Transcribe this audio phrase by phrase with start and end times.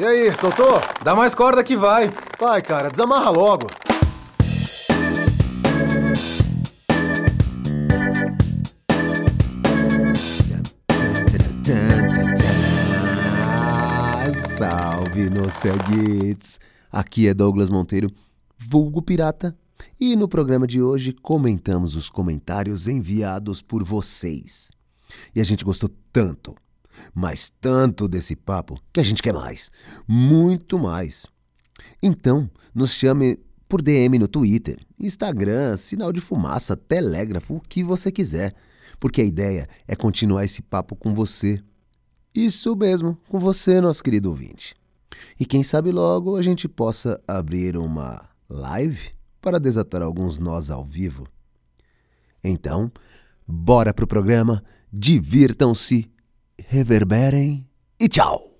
[0.00, 0.80] E aí, soltou?
[1.04, 2.10] Dá mais corda que vai.
[2.40, 3.66] Vai, cara, desamarra logo.
[14.48, 16.58] Salve, Noceguites!
[16.90, 18.10] Aqui é Douglas Monteiro,
[18.56, 19.54] vulgo pirata,
[20.00, 24.70] e no programa de hoje comentamos os comentários enviados por vocês.
[25.34, 26.56] E a gente gostou tanto,
[27.14, 29.70] mas tanto desse papo, que a gente quer mais,
[30.06, 31.26] muito mais.
[32.02, 38.10] Então, nos chame por DM no Twitter, Instagram, sinal de fumaça, telégrafo, o que você
[38.10, 38.54] quiser,
[38.98, 41.62] porque a ideia é continuar esse papo com você.
[42.34, 44.74] Isso mesmo, com você, nosso querido ouvinte.
[45.38, 49.10] E quem sabe logo a gente possa abrir uma live
[49.40, 51.26] para desatar alguns nós ao vivo.
[52.42, 52.90] Então,
[53.46, 56.10] bora pro programa, divirtam-se,
[56.66, 57.66] reverberem
[57.98, 58.50] e tchau!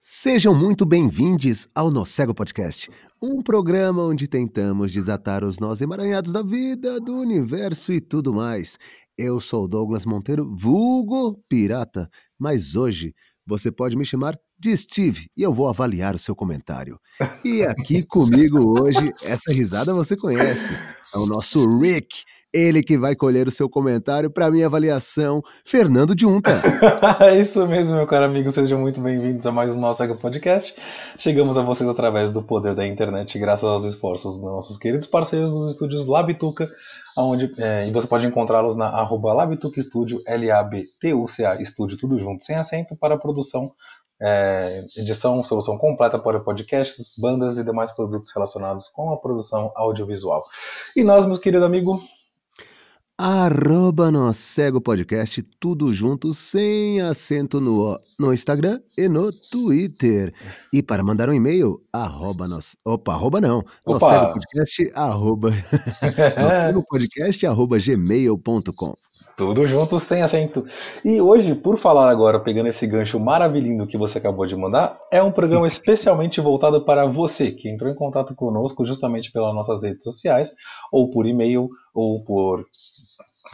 [0.00, 6.42] Sejam muito bem-vindos ao Nocego Podcast, um programa onde tentamos desatar os nós emaranhados da
[6.42, 8.78] vida, do universo e tudo mais.
[9.18, 15.42] Eu sou Douglas Monteiro, vulgo pirata, mas hoje você pode me chamar de Steve e
[15.42, 16.98] eu vou avaliar o seu comentário.
[17.44, 20.72] E aqui comigo hoje, essa risada você conhece,
[21.14, 26.14] é o nosso Rick, ele que vai colher o seu comentário para minha avaliação, Fernando
[26.18, 26.50] Junta.
[27.38, 30.74] isso mesmo, meu caro amigo, sejam muito bem-vindos a mais um nosso podcast.
[31.18, 35.50] Chegamos a vocês através do poder da internet, graças aos esforços dos nossos queridos parceiros
[35.52, 36.70] dos estúdios Labituca,
[37.16, 42.56] onde é, e você pode encontrá-los na arroba Labituca Studio, L-A-B-T-U-C-A Estúdio, tudo junto, sem
[42.56, 43.72] acento, para a produção
[44.20, 50.44] é, edição, solução completa para podcasts, bandas e demais produtos relacionados com a produção audiovisual.
[50.96, 52.00] E nós, meu querido amigo,
[53.20, 60.32] Arroba no Cego Podcast, tudo junto, sem acento no no Instagram e no Twitter.
[60.72, 65.50] E para mandar um e-mail, arroba nos, opa, arroba não, no Cego Podcast, arroba,
[66.38, 68.94] no Cego Podcast, arroba gmail.com.
[69.36, 70.64] Tudo junto, sem acento.
[71.04, 75.20] E hoje, por falar agora, pegando esse gancho maravilhoso que você acabou de mandar, é
[75.20, 80.04] um programa especialmente voltado para você, que entrou em contato conosco justamente pelas nossas redes
[80.04, 80.52] sociais,
[80.92, 82.64] ou por e-mail, ou por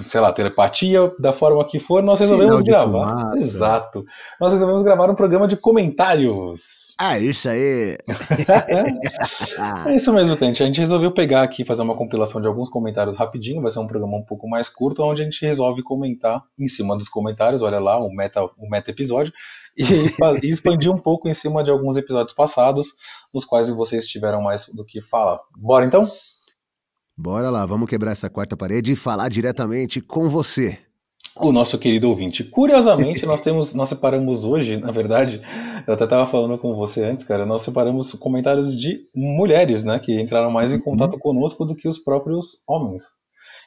[0.00, 3.18] sei lá, telepatia, da forma que for, nós resolvemos gravar.
[3.18, 3.36] Fumaça.
[3.36, 4.04] Exato.
[4.40, 6.94] Nós resolvemos gravar um programa de comentários.
[6.98, 7.96] Ah, isso aí.
[9.86, 10.62] é isso mesmo, Tente.
[10.62, 13.62] A gente resolveu pegar aqui fazer uma compilação de alguns comentários rapidinho.
[13.62, 16.96] Vai ser um programa um pouco mais curto, onde a gente resolve comentar em cima
[16.96, 17.62] dos comentários.
[17.62, 19.32] Olha lá, o meta, o meta episódio.
[19.76, 19.82] E,
[20.46, 22.94] e expandir um pouco em cima de alguns episódios passados,
[23.32, 25.40] nos quais vocês tiveram mais do que falar.
[25.56, 26.10] Bora então?
[27.16, 30.78] Bora lá, vamos quebrar essa quarta parede e falar diretamente com você.
[31.36, 32.42] O nosso querido ouvinte.
[32.42, 35.40] Curiosamente, nós temos, nós separamos hoje, na verdade,
[35.86, 40.20] eu até estava falando com você antes, cara, nós separamos comentários de mulheres, né, que
[40.20, 41.18] entraram mais em contato uhum.
[41.20, 43.04] conosco do que os próprios homens.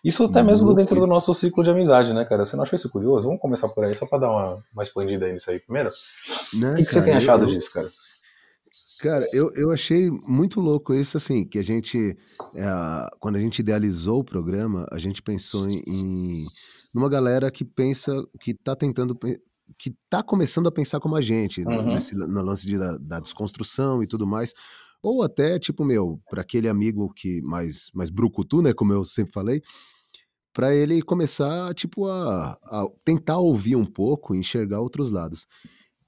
[0.03, 2.45] Isso até mesmo dentro do nosso ciclo de amizade, né, cara?
[2.45, 3.27] Você não achou isso curioso?
[3.27, 5.89] Vamos começar por aí, só para dar uma, uma expandida aí nisso aí primeiro.
[6.53, 7.89] Não, o que, que cara, você tem achado eu, disso, cara?
[8.99, 12.17] Cara, eu, eu achei muito louco isso, assim, que a gente,
[12.55, 16.45] é, quando a gente idealizou o programa, a gente pensou em, em
[16.93, 19.15] numa galera que pensa, que tá tentando,
[19.77, 21.93] que tá começando a pensar como a gente, uhum.
[21.93, 24.53] nesse, no lance de, da, da, desconstrução e tudo mais,
[25.03, 29.31] ou até, tipo, meu, para aquele amigo que mais, mais brucutu, né, como eu sempre
[29.31, 29.61] falei,
[30.51, 35.45] para ele começar, tipo, a, a tentar ouvir um pouco, enxergar outros lados.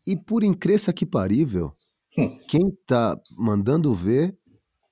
[0.07, 1.71] E por incrível que parível,
[2.47, 4.35] quem tá mandando ver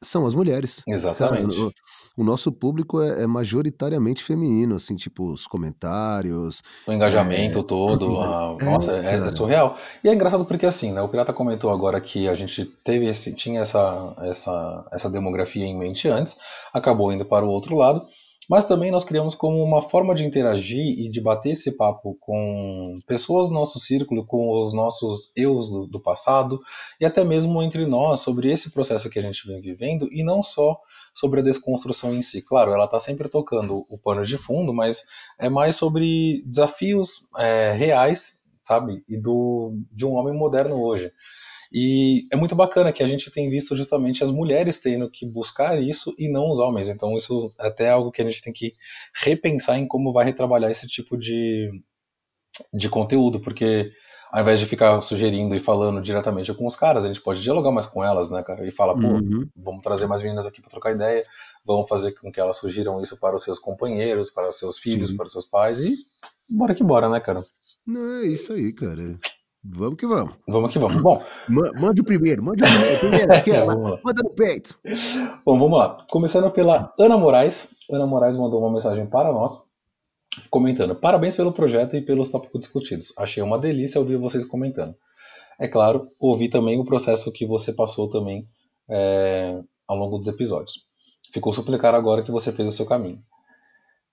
[0.04, 0.84] são as mulheres.
[0.88, 1.56] Exatamente.
[1.56, 1.68] Cara,
[2.18, 6.62] o, o, nosso público é, é, majoritariamente feminino, assim, tipo, os comentários.
[6.88, 8.20] O engajamento é, todo.
[8.22, 9.76] A, é, nossa, é, é, surreal.
[10.04, 13.34] E é engraçado porque, assim, né, o Pirata comentou agora que a gente teve esse,
[13.34, 16.38] tinha essa, essa, essa demografia em mente antes,
[16.74, 18.06] acabou indo para o outro lado.
[18.50, 23.00] Mas também nós criamos como uma forma de interagir e de bater esse papo com
[23.06, 26.62] pessoas do nosso círculo, com os nossos eus do, do, passado
[27.00, 30.42] e até mesmo entre nós sobre esse processo que a gente vem vivendo e não
[30.42, 30.80] só
[31.14, 32.42] sobre a desconstrução em si.
[32.42, 35.04] Claro, ela está sempre tocando o pano de fundo, mas
[35.38, 41.12] é mais sobre desafios é, reais, sabe, e do de um homem moderno hoje.
[41.72, 45.82] E é muito bacana que a gente tem visto justamente as mulheres tendo que buscar
[45.82, 46.90] isso e não os homens.
[46.90, 48.74] Então isso é até algo que a gente tem que
[49.24, 51.70] repensar em como vai retrabalhar esse tipo de,
[52.74, 53.92] de conteúdo, porque
[54.32, 57.72] ao invés de ficar sugerindo e falando diretamente com os caras, a gente pode dialogar
[57.72, 58.68] mais com elas, né, cara?
[58.68, 59.48] E falar, pô, uhum.
[59.56, 61.24] vamos trazer mais meninas aqui para trocar ideia,
[61.66, 65.10] vamos fazer com que elas sugiram isso para os seus companheiros, para os seus filhos,
[65.10, 65.18] Sim.
[65.18, 65.96] para os seus pais e
[66.50, 67.46] bora que bora, né, cara?
[67.86, 69.18] Não, é isso aí, cara.
[69.70, 70.34] Vamos que vamos.
[70.48, 71.02] Vamos que vamos.
[71.02, 72.68] Bom, mande o primeiro, mande o
[73.00, 73.28] primeiro.
[74.04, 74.80] Manda no peito.
[75.46, 76.06] Bom, vamos lá.
[76.10, 77.76] Começando pela Ana Moraes.
[77.92, 79.66] Ana Moraes mandou uma mensagem para nós,
[80.50, 83.14] comentando: Parabéns pelo projeto e pelos tópicos discutidos.
[83.18, 84.96] Achei uma delícia ouvir vocês comentando.
[85.60, 88.48] É claro, ouvi também o processo que você passou também
[88.90, 90.86] é, ao longo dos episódios.
[91.34, 93.22] Ficou super claro agora que você fez o seu caminho.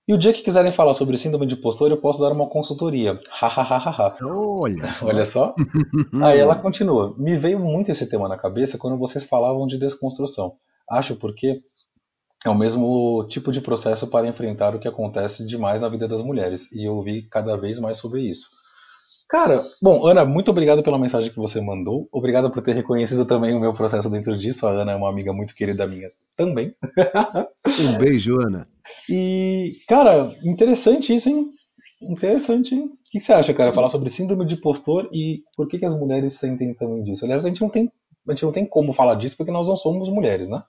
[0.07, 3.19] E o dia que quiserem falar sobre síndrome de impostor, eu posso dar uma consultoria.
[3.31, 4.15] Hahaha.
[4.23, 4.85] Olha.
[5.03, 5.55] Olha só.
[6.23, 7.15] Aí ela continua.
[7.17, 10.57] Me veio muito esse tema na cabeça quando vocês falavam de desconstrução.
[10.91, 11.63] Acho porque
[12.45, 16.21] é o mesmo tipo de processo para enfrentar o que acontece demais na vida das
[16.21, 16.71] mulheres.
[16.71, 18.49] E eu ouvi cada vez mais sobre isso.
[19.27, 22.07] Cara, bom, Ana, muito obrigado pela mensagem que você mandou.
[22.13, 24.67] Obrigado por ter reconhecido também o meu processo dentro disso.
[24.67, 26.75] A Ana é uma amiga muito querida minha também.
[27.81, 28.69] Um beijo, Ana.
[29.09, 31.51] E, cara, interessante isso, hein?
[32.03, 32.87] Interessante, hein?
[32.87, 33.73] O que você acha, cara?
[33.73, 37.25] Falar sobre síndrome de impostor e por que, que as mulheres sentem também disso.
[37.25, 37.91] Aliás, a gente não tem,
[38.29, 40.63] a gente não tem como falar disso porque nós não somos mulheres, né?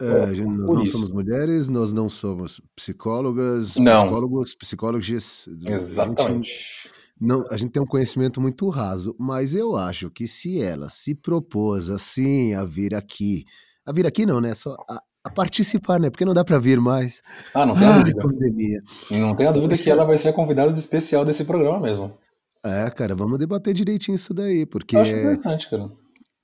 [0.00, 0.92] É, nós não isso.
[0.92, 4.04] somos mulheres, nós não somos psicólogas, não.
[4.04, 5.48] psicólogos, psicólogas.
[5.66, 6.22] Exatamente.
[6.22, 6.90] A gente,
[7.20, 11.14] não, a gente tem um conhecimento muito raso, mas eu acho que se ela se
[11.14, 13.44] propôs assim a vir aqui,
[13.84, 14.54] a vir aqui não, né?
[14.54, 16.10] Só a, a participar, né?
[16.10, 17.20] Porque não dá para vir mais.
[17.54, 18.22] Ah, não tem a dúvida.
[18.22, 18.82] Pandemia.
[19.10, 22.16] Não tem a dúvida que ela vai ser a convidada especial desse programa mesmo.
[22.64, 24.96] É, cara, vamos debater direitinho isso daí, porque.
[24.96, 25.90] Eu acho interessante, cara.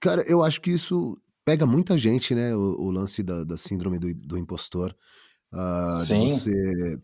[0.01, 2.55] Cara, eu acho que isso pega muita gente, né?
[2.55, 4.95] O, o lance da, da síndrome do, do impostor.
[5.53, 6.29] Uh, Sim.
[6.29, 6.99] você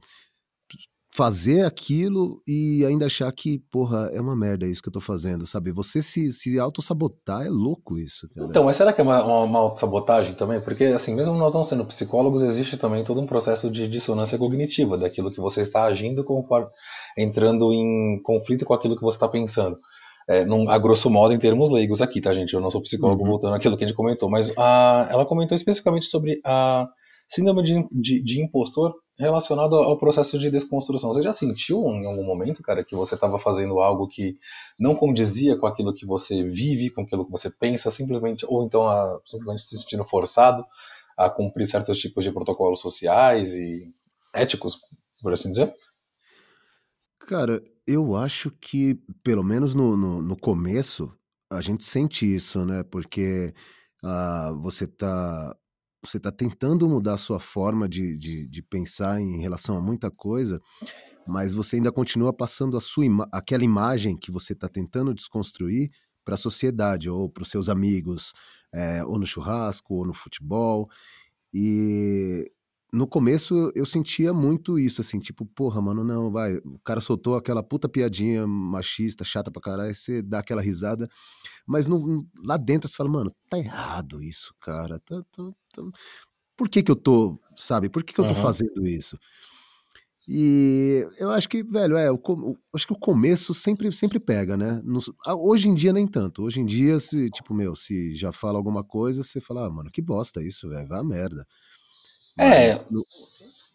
[1.15, 5.47] fazer aquilo e ainda achar que, porra, é uma merda isso que eu tô fazendo,
[5.47, 5.71] sabe?
[5.71, 8.47] Você se, se auto-sabotar é louco isso, cara.
[8.49, 10.59] Então, mas será que é uma, uma, uma auto-sabotagem também?
[10.63, 14.97] Porque, assim, mesmo nós não sendo psicólogos, existe também todo um processo de dissonância cognitiva,
[14.97, 16.69] daquilo que você está agindo conforme,
[17.19, 19.79] entrando em conflito com aquilo que você está pensando.
[20.27, 22.55] É, num, a grosso modo, em termos leigos aqui, tá, gente?
[22.55, 23.29] Eu não sou psicólogo, uhum.
[23.29, 26.89] voltando àquilo que a gente comentou, mas a, ela comentou especificamente sobre a
[27.29, 31.13] síndrome de, de, de impostor relacionado ao processo de desconstrução.
[31.13, 34.37] Você já sentiu em algum momento, cara, que você estava fazendo algo que
[34.79, 38.87] não condizia com aquilo que você vive, com aquilo que você pensa, simplesmente, ou então
[38.87, 40.65] a, simplesmente se sentindo forçado
[41.17, 43.93] a cumprir certos tipos de protocolos sociais e
[44.35, 44.79] éticos,
[45.23, 45.73] por assim dizer?
[47.21, 51.13] Cara, eu acho que, pelo menos no, no, no começo,
[51.51, 52.83] a gente sente isso, né?
[52.83, 53.55] Porque
[54.03, 55.57] uh, você tá
[56.05, 60.11] você está tentando mudar a sua forma de, de, de, pensar em relação a muita
[60.11, 60.61] coisa,
[61.27, 65.91] mas você ainda continua passando a sua ima aquela imagem que você está tentando desconstruir
[66.25, 68.33] para a sociedade ou para os seus amigos,
[68.73, 70.89] é, ou no churrasco, ou no futebol.
[71.55, 72.51] E
[72.93, 76.57] no começo eu sentia muito isso, assim, tipo, porra, mano, não, vai.
[76.57, 81.09] O cara soltou aquela puta piadinha machista, chata pra caralho, você dá aquela risada,
[81.67, 84.99] mas no, lá dentro você fala, mano, tá errado isso, cara.
[84.99, 85.43] Tá, tá,
[85.73, 85.83] tá...
[86.55, 88.43] Por que que eu tô, sabe, por que que eu tô uhum.
[88.43, 89.19] fazendo isso?
[90.29, 94.57] E eu acho que, velho, é, eu, eu, acho que o começo sempre, sempre pega,
[94.57, 94.81] né?
[95.27, 96.43] hoje em dia nem tanto.
[96.45, 99.91] Hoje em dia, se, tipo, meu, se já fala alguma coisa, você fala, ah, mano,
[99.91, 101.45] que bosta isso, velho, vai a merda.
[102.39, 103.05] É, no,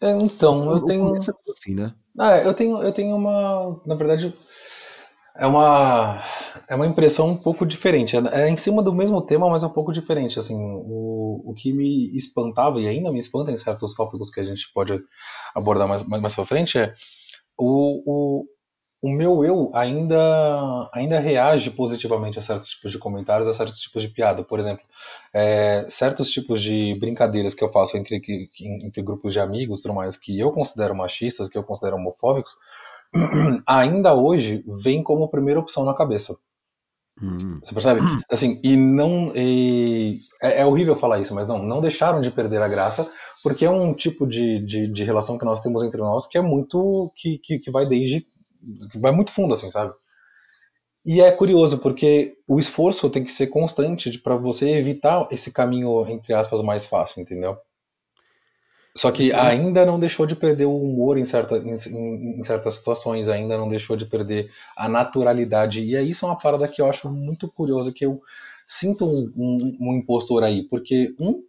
[0.00, 1.12] é, então, eu tenho.
[1.14, 1.92] Assim, né?
[2.18, 3.80] Ah, eu tenho, eu tenho uma.
[3.84, 4.34] Na verdade,
[5.36, 6.22] é uma,
[6.68, 8.16] é uma impressão um pouco diferente.
[8.16, 10.38] É, é em cima do mesmo tema, mas é um pouco diferente.
[10.38, 14.44] Assim, o, o que me espantava, e ainda me espanta em certos tópicos que a
[14.44, 14.98] gente pode
[15.54, 16.94] abordar mais, mais, mais pra frente, é
[17.56, 18.44] o, o,
[19.00, 24.02] o meu eu ainda, ainda reage positivamente a certos tipos de comentários, a certos tipos
[24.02, 24.42] de piada.
[24.42, 24.84] Por exemplo,
[25.32, 28.20] é, certos tipos de brincadeiras que eu faço entre,
[28.60, 32.56] entre grupos de amigos tudo mais, que eu considero machistas, que eu considero homofóbicos,
[33.66, 36.36] ainda hoje vem como primeira opção na cabeça.
[37.22, 37.60] Uhum.
[37.62, 38.00] Você percebe?
[38.28, 39.32] Assim, e não.
[39.34, 43.10] E, é, é, horrível falar isso, mas não, não deixaram de perder a graça,
[43.44, 46.40] porque é um tipo de, de, de relação que nós temos entre nós que é
[46.40, 47.12] muito.
[47.16, 48.26] que, que, que vai desde
[48.96, 49.92] vai muito fundo, assim, sabe?
[51.04, 56.06] E é curioso, porque o esforço tem que ser constante para você evitar esse caminho,
[56.08, 57.56] entre aspas, mais fácil, entendeu?
[58.94, 59.36] Só que Sim.
[59.36, 63.68] ainda não deixou de perder o humor em, certa, em, em, certas situações, ainda não
[63.68, 65.84] deixou de perder a naturalidade.
[65.84, 68.20] E aí isso é uma parada que eu acho muito curiosa, que eu
[68.66, 71.44] sinto um, um, um impostor aí, porque um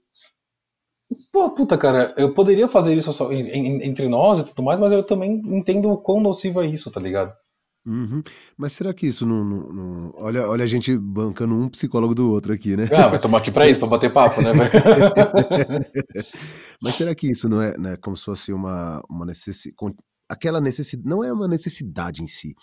[1.31, 5.03] Pô, puta, cara, eu poderia fazer isso só, entre nós e tudo mais, mas eu
[5.03, 7.33] também entendo o quão nocivo é isso, tá ligado?
[7.85, 8.21] Uhum.
[8.57, 12.31] Mas será que isso não, não, não, Olha, olha a gente bancando um psicólogo do
[12.31, 12.87] outro aqui, né?
[12.93, 14.51] Ah, vai tomar aqui pra isso, pra bater papo, né?
[16.81, 19.95] Mas será que isso não é né, como se fosse uma, uma necessidade.
[20.29, 21.09] Aquela necessidade.
[21.09, 22.53] Não é uma necessidade em si.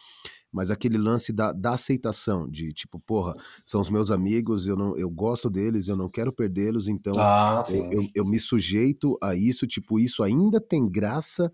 [0.52, 3.34] Mas aquele lance da, da aceitação, de tipo, porra,
[3.64, 7.62] são os meus amigos, eu, não, eu gosto deles, eu não quero perdê-los, então Ah,
[7.70, 11.52] eu, eu, eu me sujeito a isso, tipo, isso ainda tem graça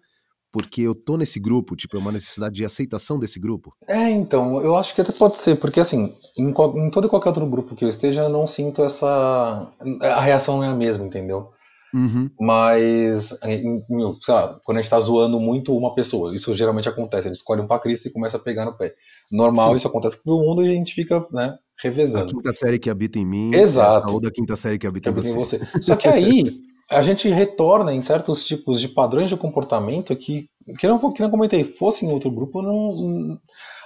[0.53, 3.75] porque eu tô nesse grupo, tipo, é uma necessidade de aceitação desse grupo.
[3.89, 7.31] É, então, eu acho que até pode ser, porque assim, em, em todo e qualquer
[7.31, 9.73] outro grupo que eu esteja, eu não sinto essa.
[10.03, 11.51] A reação não é a mesma, entendeu?
[11.95, 12.31] Uhum.
[12.41, 16.89] Mas, em- em- sei lá, quando a gente tá zoando muito uma pessoa, isso geralmente
[16.89, 18.95] acontece, a gente escolhe um pra Cristo e começa a pegar no pé.
[19.31, 19.77] Normal, Sim.
[19.77, 22.33] isso acontece com todo mundo e a gente fica, né, A revezando.
[22.35, 24.13] quinta série que habita em mim, Exato.
[24.13, 25.59] ou da quinta série que habita que em habita em você.
[25.59, 25.83] você.
[25.83, 30.47] Só que aí a gente retorna em certos tipos de padrões de comportamento que,
[30.79, 33.39] que não, que não comentei, fosse em outro grupo, não-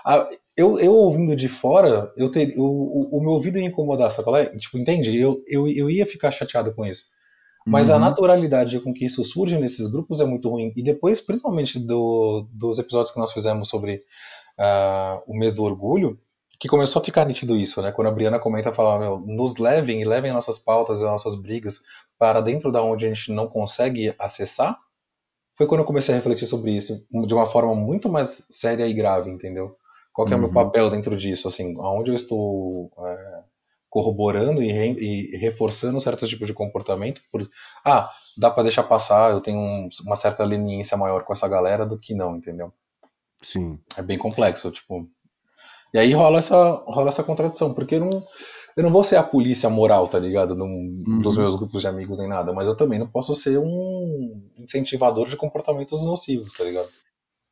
[0.04, 4.10] a- eu, eu ouvindo de fora, eu ter, o, o, o meu ouvido ia incomodar,
[4.10, 4.46] sabe qual é?
[4.56, 5.14] Tipo, entende?
[5.14, 7.15] Eu, eu, eu ia ficar chateado com isso.
[7.66, 8.00] Mas a Uhum.
[8.00, 10.72] naturalidade com que isso surge nesses grupos é muito ruim.
[10.76, 14.02] E depois, principalmente do, dos episódios que nós fizemos sobre
[14.58, 16.18] ah, o mês do orgulho,
[16.60, 17.92] que começou a ficar nítido isso, né?
[17.92, 21.80] Quando a Briana comenta, fala, meu, nos levem e levem nossas pautas e nossas brigas
[22.18, 24.78] para dentro da onde a gente não consegue acessar,
[25.56, 28.94] foi quando eu comecei a refletir sobre isso de uma forma muito mais séria e
[28.94, 29.76] grave, entendeu?
[30.12, 30.54] Qual que é o meu Uhum.
[30.54, 33.35] papel dentro disso, assim, aonde eu estou é,
[33.96, 37.48] corroborando e, re- e reforçando certos tipos de comportamento por,
[37.82, 41.86] ah, dá pra deixar passar, eu tenho um- uma certa leniência maior com essa galera
[41.86, 42.70] do que não, entendeu?
[43.40, 43.78] Sim.
[43.96, 45.08] É bem complexo, tipo.
[45.94, 48.22] E aí rola essa, rola essa contradição, porque eu não,
[48.76, 50.54] eu não vou ser a polícia moral, tá ligado?
[50.54, 51.42] Num, Dos Uhum.
[51.44, 55.36] meus grupos de amigos nem nada, mas eu também não posso ser um incentivador de
[55.38, 56.90] comportamentos nocivos, tá ligado?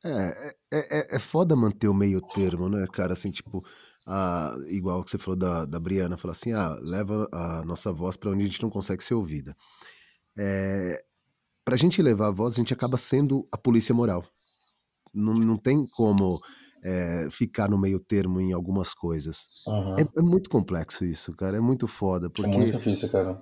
[0.03, 3.13] É, é, é, é foda manter o meio termo, né, cara?
[3.13, 3.63] Assim, tipo,
[4.05, 8.15] a, igual que você falou da, da Briana, falar assim, ah, leva a nossa voz
[8.15, 9.55] pra onde a gente não consegue ser ouvida.
[10.37, 11.03] É,
[11.63, 14.23] pra gente levar a voz, a gente acaba sendo a polícia moral.
[15.13, 16.39] Não, não tem como
[16.83, 19.47] é, ficar no meio termo em algumas coisas.
[19.65, 19.95] Uhum.
[19.97, 21.57] É, é muito complexo isso, cara.
[21.57, 23.41] É muito foda, É porque muito difícil, cara.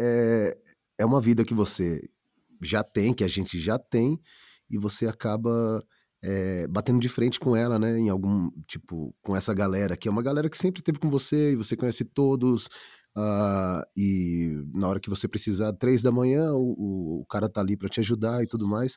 [0.00, 0.58] é,
[0.98, 2.00] é uma vida que você
[2.62, 4.20] já tem, que a gente já tem,
[4.70, 5.82] e você acaba
[6.22, 7.98] é, batendo de frente com ela, né?
[7.98, 11.52] Em algum, tipo, com essa galera, que é uma galera que sempre esteve com você,
[11.52, 12.68] e você conhece todos,
[13.16, 17.76] ah, e na hora que você precisar, três da manhã, o, o- cara tá ali
[17.76, 18.96] pra te ajudar e tudo mais.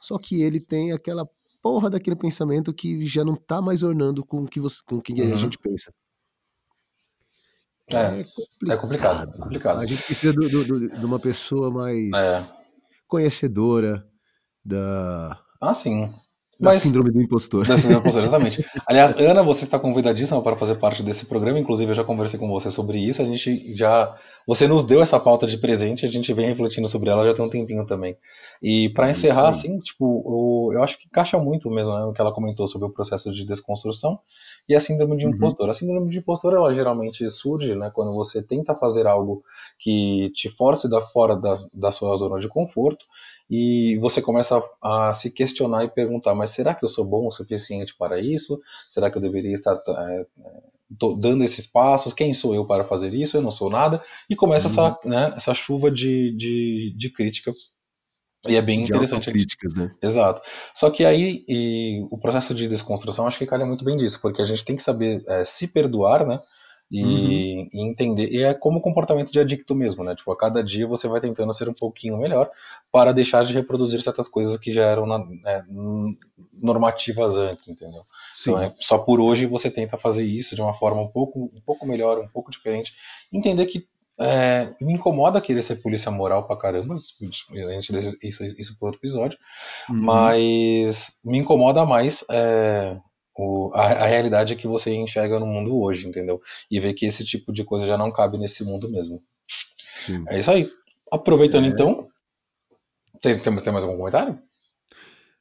[0.00, 1.26] Só que ele tem aquela
[1.62, 5.02] porra daquele pensamento que já não tá mais ornando com o que, você, com o
[5.02, 5.36] que a Uhum.
[5.36, 5.92] gente pensa.
[7.88, 8.80] É, É é complicado.
[8.80, 9.78] complicado, é complicado.
[9.80, 12.42] A gente precisa do- do- do- de uma pessoa mais É.
[13.06, 14.06] conhecedora
[14.64, 16.10] da, Ah, sim.
[16.58, 17.66] Da Mas síndrome do impostor.
[17.66, 18.64] Da Síndrome do Impostor, exatamente.
[18.86, 21.58] Aliás, Ana, você está convidadíssima para fazer parte desse programa.
[21.58, 23.20] Inclusive, eu já conversei com você sobre isso.
[23.22, 24.14] A gente já.
[24.46, 27.44] Você nos deu essa pauta de presente, a gente vem refletindo sobre ela já tem
[27.44, 28.16] um tempinho também.
[28.62, 29.48] E para encerrar, aí.
[29.50, 32.86] assim, tipo, eu, eu acho que encaixa muito mesmo né, o que ela comentou sobre
[32.86, 34.18] o processo de desconstrução
[34.68, 35.32] e a síndrome de Uhum.
[35.32, 35.70] impostor.
[35.70, 39.42] A síndrome de impostor, ela geralmente surge né, quando você tenta fazer algo
[39.78, 43.04] que te force da fora da, da sua zona de conforto
[43.50, 47.26] e você começa a, a se questionar e perguntar, mas será que eu sou bom
[47.26, 48.60] o suficiente para isso?
[48.88, 50.26] Será que eu deveria estar é,
[51.18, 52.12] dando esses passos?
[52.12, 53.36] Quem sou eu para fazer isso?
[53.36, 54.02] Eu não sou nada.
[54.28, 54.72] E começa Uhum.
[54.72, 57.52] essa, né, essa chuva de, de, de crítica.
[58.48, 59.28] E é bem De interessante.
[59.28, 59.94] autocríticas, né?
[60.02, 60.42] Exato.
[60.74, 64.42] Só que aí e o processo de desconstrução acho que calha muito bem disso, porque
[64.42, 66.40] a gente tem que saber é, se perdoar, né?
[66.92, 67.68] E, Uhum.
[67.72, 68.28] e entender.
[68.30, 70.14] E é como comportamento de adicto mesmo, né?
[70.14, 72.48] Tipo, a cada dia você vai tentando ser um pouquinho melhor
[72.92, 75.62] para deixar de reproduzir certas coisas que já eram na- é,
[76.52, 78.02] normativas antes, entendeu?
[78.32, 78.50] Sim.
[78.50, 81.60] Então, é, só por hoje você tenta fazer isso de uma forma um pouco, um
[81.64, 82.94] pouco melhor, um pouco diferente.
[83.32, 83.86] Entender que
[84.20, 89.36] é, me incomoda querer ser polícia moral pra caramba, deixa isso, isso por outro episódio,
[89.90, 89.96] Uhum.
[90.02, 92.96] mas me incomoda mais é,
[93.36, 96.40] o- a, a realidade que você enxerga no mundo hoje, entendeu?
[96.70, 99.22] E ver que esse tipo de coisa já não cabe nesse mundo mesmo.
[99.96, 100.24] Sim.
[100.28, 100.70] É isso aí.
[101.12, 101.68] Aproveitando É.
[101.68, 102.08] então,
[103.20, 104.38] tem, tem, tem mais algum comentário?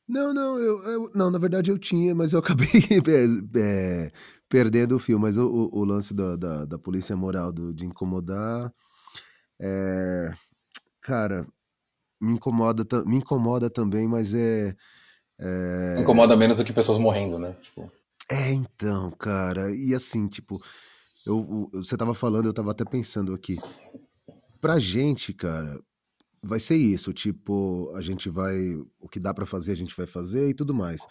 [0.08, 2.68] Não, não, eu, eu- não, na verdade eu tinha, mas eu acabei
[3.56, 3.60] é,
[4.08, 4.12] é,
[4.50, 5.20] perdendo o fio.
[5.20, 8.72] Mas o, o- o lance da, da, da polícia moral do- de incomodar,
[9.62, 10.32] é,
[11.02, 11.48] cara,
[12.22, 14.76] me incomoda, me incomoda também, mas é,
[15.44, 17.56] é, Incomoda menos do que pessoas morrendo, né?
[17.62, 17.92] Tipo,
[18.32, 20.64] é então, cara, e assim, tipo,
[21.26, 23.58] eu, você tava falando, eu tava até pensando aqui,
[24.62, 25.78] pra gente, cara,
[26.42, 28.56] vai ser isso, tipo, a gente vai,
[29.02, 31.06] o que dá pra fazer, a gente vai fazer e tudo mais.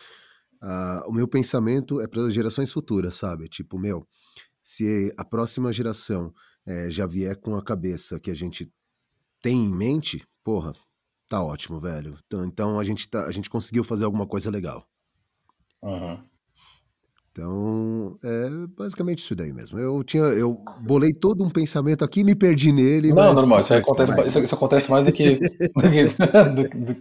[0.61, 3.49] Ah, o meu pensamento é para gerações futuras, sabe?
[3.49, 4.07] Tipo, meu,
[4.63, 6.33] se a próxima geração
[6.65, 8.73] eh, já vier com a cabeça que a gente
[9.43, 10.73] tem em mente, porra,
[11.33, 12.19] tá ótimo, velho.
[12.27, 14.87] Então, então a gente tá, a gente conseguiu fazer alguma coisa legal.
[15.83, 16.19] uhum.
[17.35, 19.79] Então, é basicamente isso daí mesmo.
[19.79, 23.09] Eu tinha, eu bolei todo um pensamento aqui, me perdi nele.
[23.09, 23.35] Não, mas...
[23.37, 25.37] normal, isso acontece, isso, isso, acontece mais do que,
[25.75, 26.97] do que do, do,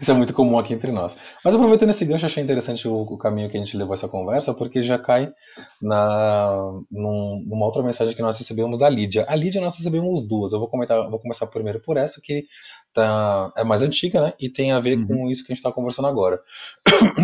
[0.00, 1.18] isso é muito comum aqui entre nós.
[1.44, 4.54] Mas aproveitando esse gancho, achei interessante o, o, caminho que a gente levou essa conversa,
[4.54, 5.32] porque já cai
[5.80, 9.26] na num, numa outra mensagem que nós recebemos da Lídia.
[9.28, 10.52] A Lídia nós recebemos duas.
[10.52, 12.44] Eu vou comentar, vou começar primeiro por essa que
[12.92, 14.34] tá, é mais antiga, né?
[14.38, 15.06] E tem a ver uhum.
[15.06, 16.40] com isso que a gente está conversando agora.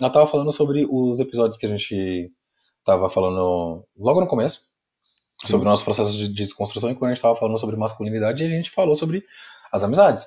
[0.00, 2.30] Ela estava falando sobre os episódios que a gente
[2.80, 4.60] estava falando logo no começo,
[5.42, 5.52] Sim.
[5.52, 8.44] sobre o nosso processo de, de desconstrução, e quando a gente estava falando sobre masculinidade,
[8.44, 9.24] a gente falou sobre
[9.72, 10.26] as amizades.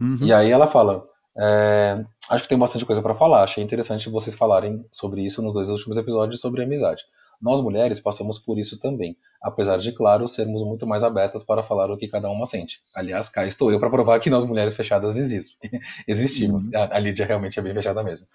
[0.00, 0.18] Uhum.
[0.20, 1.04] E aí ela fala:
[1.38, 3.42] é, Acho que tem bastante coisa para falar.
[3.42, 7.02] Achei interessante vocês falarem sobre isso nos dois últimos episódios sobre amizade.
[7.42, 11.90] Nós mulheres passamos por isso também, apesar de, claro, sermos muito mais abertas para falar
[11.90, 12.80] o que cada uma sente.
[12.94, 15.16] Aliás, cá estou eu para provar que nós mulheres fechadas
[16.06, 16.68] existimos.
[16.68, 16.76] Uhum.
[16.76, 18.28] A, a Lídia realmente é bem fechada mesmo.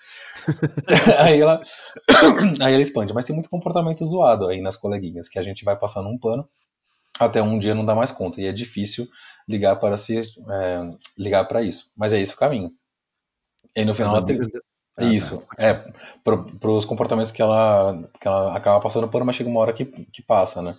[1.17, 1.61] aí, ela,
[2.59, 5.77] aí ela expande, mas tem muito comportamento zoado aí nas coleguinhas, que a gente vai
[5.77, 6.47] passando um pano
[7.19, 9.07] até um dia não dá mais conta, e é difícil
[9.47, 10.23] ligar para se é,
[11.17, 11.91] ligar para isso.
[11.97, 12.71] Mas é isso o caminho.
[13.75, 14.39] E no final ela tem...
[14.99, 15.73] Ah, Isso, é,
[16.23, 19.85] para os comportamentos que ela, que ela acaba passando por, mas chega uma hora que,
[19.85, 20.75] que passa, né?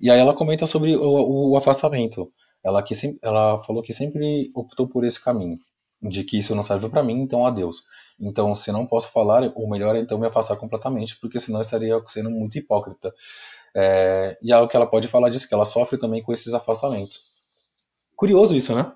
[0.00, 2.30] E aí ela comenta sobre o, o afastamento.
[2.64, 5.58] Ela, que sempre, ela falou que sempre optou por esse caminho,
[6.02, 7.82] de que isso não serve para mim, então adeus.
[8.20, 12.00] Então, se não posso falar, o melhor é então me afastar completamente, porque senão estaria
[12.08, 13.14] sendo muito hipócrita.
[13.76, 17.20] É, e algo que ela pode falar disso, que ela sofre também com esses afastamentos.
[18.16, 18.92] Curioso isso, né?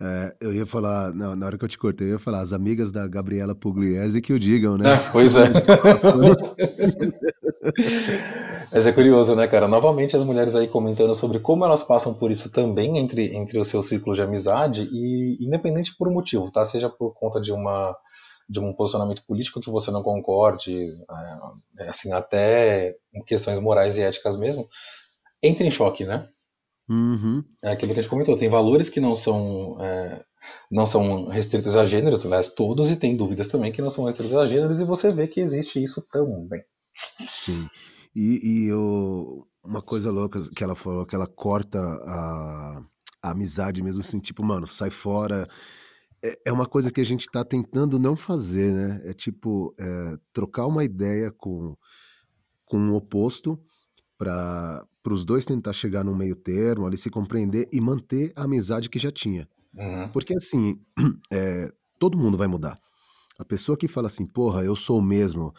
[0.00, 2.52] É, eu ia falar, não, na hora que eu te cortei, eu ia falar as
[2.52, 4.84] amigas da Gabriela Pugliese que o digam, né?
[5.10, 5.48] Pois é.
[8.70, 9.66] Mas é curioso, né, cara?
[9.66, 13.66] Novamente as mulheres aí comentando sobre como elas passam por isso também entre, entre os
[13.66, 16.64] seus ciclos de amizade e independente por motivo, tá?
[16.64, 17.96] Seja por conta de uma
[18.48, 20.96] de um posicionamento político que você não concorde,
[21.80, 22.94] é, assim, até
[23.26, 24.66] questões morais e éticas mesmo,
[25.42, 26.26] entra em choque, né?
[26.88, 27.44] Uhum.
[27.62, 30.24] É aquilo que a gente comentou, tem valores que não são é,
[30.70, 34.34] não são restritos a gêneros, aliás, todos, e tem dúvidas também que não são restritos
[34.34, 36.62] a gêneros, e você vê que existe isso também.
[37.26, 37.68] Sim.
[38.14, 42.82] E, e eu, uma coisa louca que ela falou, que ela corta a,
[43.22, 45.48] a amizade mesmo, assim, tipo, mano, sai fora.
[46.22, 49.00] É, é uma coisa que a gente tá tentando não fazer, né?
[49.04, 51.76] É tipo, é, trocar uma ideia com,
[52.64, 53.60] com o um oposto
[54.16, 58.88] para os dois tentar chegar num meio termo, ali se compreender e manter a amizade
[58.88, 59.48] que já tinha.
[59.74, 60.08] Uhum.
[60.12, 60.80] Porque assim,
[61.32, 62.78] é, todo mundo vai mudar.
[63.38, 65.52] A pessoa que fala assim, porra, eu sou o mesmo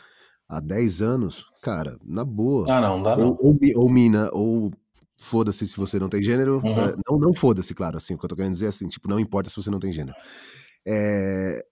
[0.48, 2.66] há 10 anos, cara, na boa.
[2.70, 3.38] Ah, não, dá não.
[3.40, 4.72] Ou, ou, ou mina, ou
[5.18, 6.62] foda-se se você não tem gênero.
[6.64, 6.80] Uhum.
[6.80, 9.08] É, não, não foda-se, claro, assim, o que eu tô querendo dizer é assim, tipo,
[9.08, 10.18] não importa se você não tem gênero.
[10.88, 11.64] É,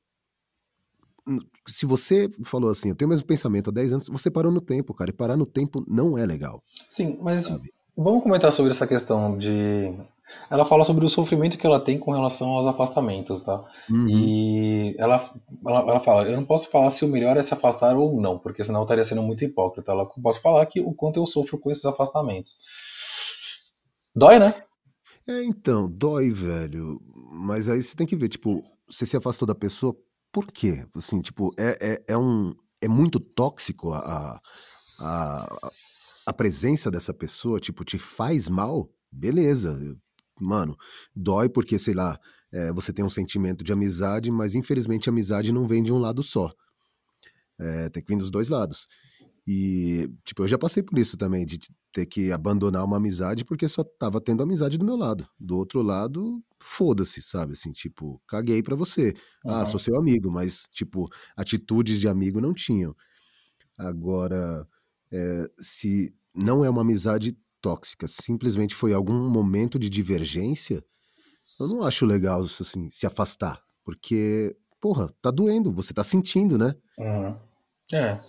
[1.68, 4.62] se você falou assim, eu tenho o mesmo pensamento há 10 anos, você parou no
[4.62, 5.10] tempo, cara.
[5.10, 6.64] E parar no tempo não é legal.
[6.88, 7.72] Sim, mas sabe?
[7.96, 9.94] vamos comentar sobre essa questão de.
[10.50, 13.64] Ela fala sobre o sofrimento que ela tem com relação aos afastamentos, tá?
[13.90, 14.08] Uhum.
[14.10, 15.16] E ela,
[15.66, 18.38] ela, ela, fala: eu não posso falar se o melhor é se afastar ou não,
[18.38, 19.92] porque senão eu estaria sendo muito hipócrita.
[19.92, 22.56] Ela posso falar que o quanto eu sofro com esses afastamentos.
[24.16, 24.54] Dói, né?
[25.28, 27.02] É, então, dói, velho.
[27.32, 29.96] Mas aí você tem que ver, tipo, você se afastou da pessoa
[30.32, 30.86] por quê?
[30.96, 34.40] Assim, tipo, é, é, é, um, é muito tóxico a,
[35.00, 35.72] a,
[36.26, 38.90] a presença dessa pessoa, tipo, te faz mal?
[39.12, 39.78] Beleza,
[40.40, 40.76] mano,
[41.16, 42.20] dói porque, sei lá,
[42.52, 45.98] é, você tem um sentimento de amizade, mas infelizmente a amizade não vem de um
[45.98, 46.52] lado só.
[47.60, 48.88] É, tem que vir dos dois lados.
[49.48, 51.58] E, tipo, eu já passei por isso também, de
[51.94, 55.26] ter que abandonar uma amizade porque só tava tendo amizade do meu lado.
[55.40, 57.54] Do outro lado, foda-se, sabe?
[57.54, 59.14] Assim, tipo, caguei pra você.
[59.46, 59.54] Uhum.
[59.54, 61.08] Ah, sou seu amigo, mas, tipo,
[61.38, 62.94] atitudes de amigo não tinham.
[63.78, 64.68] Agora,
[65.12, 70.84] é, se não é uma amizade tóxica, simplesmente foi algum momento de divergência,
[71.60, 73.64] eu não acho legal, assim, se afastar.
[73.86, 76.76] Porque, porra, tá doendo, você tá sentindo, né?
[77.00, 77.47] Uhum.
[77.94, 78.20] É.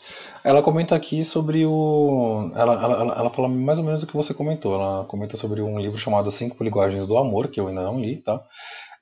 [0.44, 2.52] Ela comenta aqui sobre o.
[2.54, 4.74] Ela, ela, ela fala mais ou menos o que você comentou.
[4.74, 8.22] Ela comenta sobre um livro chamado Cinco Linguagens do Amor, que eu ainda não li,
[8.22, 8.40] tá?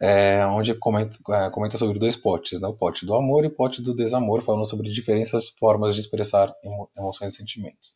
[0.01, 2.69] É, onde comenta, é, comenta sobre dois potes, né?
[2.69, 6.55] o pote do amor e o pote do desamor, falando sobre diferentes formas de expressar
[6.63, 7.93] emo, emoções e sentimentos.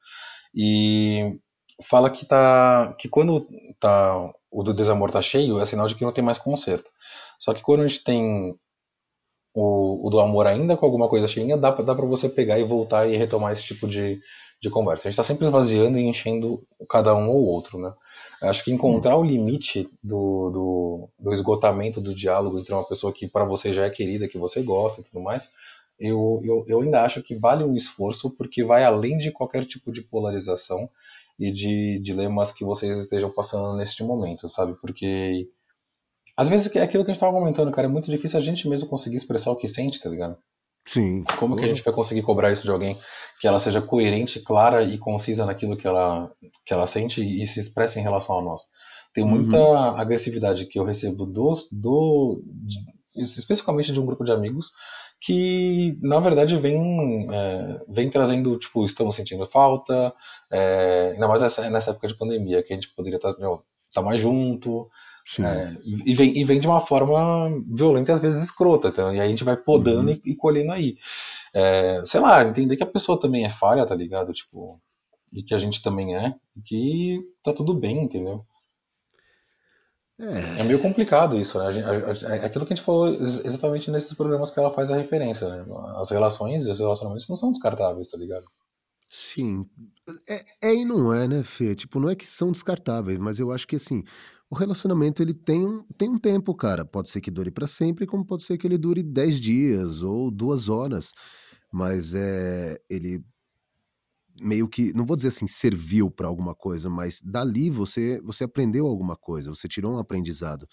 [0.55, 1.39] E
[1.83, 3.47] fala que, tá, que quando
[3.79, 6.91] tá, o do desamor tá cheio, é sinal de que não tem mais conserto.
[7.39, 8.55] Só que quando a gente tem
[9.55, 12.65] o, o do amor ainda com alguma coisa cheinha, dá, dá para você pegar e
[12.65, 14.21] voltar e retomar esse tipo de,
[14.61, 15.09] de conversa.
[15.09, 17.93] A gente está sempre esvaziando e enchendo cada um ou outro, né?
[18.43, 23.29] Acho que encontrar o limite do, do, do esgotamento do diálogo entre uma pessoa que
[23.29, 25.53] para você já é querida, que você gosta e tudo mais,
[25.99, 29.93] eu, eu, eu ainda acho que vale um esforço, porque vai além de qualquer tipo
[29.93, 30.89] de polarização
[31.39, 34.75] e de dilemas que vocês estejam passando neste momento, sabe?
[34.81, 35.47] Porque
[36.37, 38.69] às vezes é aquilo que a gente tava comentando, cara, é muito difícil a gente
[38.69, 40.37] mesmo conseguir expressar o que sente, tá ligado?
[40.87, 41.25] Sim.
[41.39, 42.99] Como que a gente vai conseguir cobrar isso de alguém
[43.41, 46.31] que ela seja coerente, clara e concisa naquilo que ela,
[46.65, 48.63] que ela sente e se expressa em relação a nós?
[49.13, 49.77] Tem muita uhum.
[49.77, 52.79] agressividade que eu recebo do, do de,
[53.17, 54.71] especificamente de um grupo de amigos
[55.21, 60.15] que na verdade vem, é, vem trazendo, tipo, estamos sentindo falta,
[60.51, 64.01] é, ainda mais nessa, nessa época de pandemia, que a gente poderia estar, meu, estar
[64.01, 64.89] mais junto,
[65.41, 69.21] é, e, vem, e vem de uma forma violenta e às vezes escrota, então, e
[69.21, 70.21] aí a gente vai podando uhum.
[70.25, 70.97] e, e, colhendo aí.
[71.55, 74.33] É, sei lá, entender que a pessoa também é falha, tá ligado?
[74.33, 74.81] Tipo,
[75.33, 78.45] e que a gente também é, e que tá tudo bem, entendeu?
[80.19, 80.61] É.
[80.61, 81.81] é meio complicado isso, né?
[82.29, 85.65] É aquilo que a gente falou exatamente nesses programas que ela faz a referência, né?
[85.97, 88.47] As relações e os relacionamentos não são descartáveis, tá ligado?
[89.09, 89.67] Sim.
[90.29, 91.75] É, é e não é, né, Fê?
[91.75, 94.05] Tipo, não é que são descartáveis, mas eu acho que assim,
[94.51, 96.85] o relacionamento ele tem um, tem um tempo, cara.
[96.85, 100.31] Pode ser que dure para sempre, como pode ser que ele dure 10 dias ou
[100.31, 101.13] duas horas.
[101.73, 103.25] Mas é, ele
[104.41, 108.87] meio que, não vou dizer assim, serviu para alguma coisa, mas dali você você aprendeu
[108.87, 110.67] alguma coisa, você tirou um aprendizado.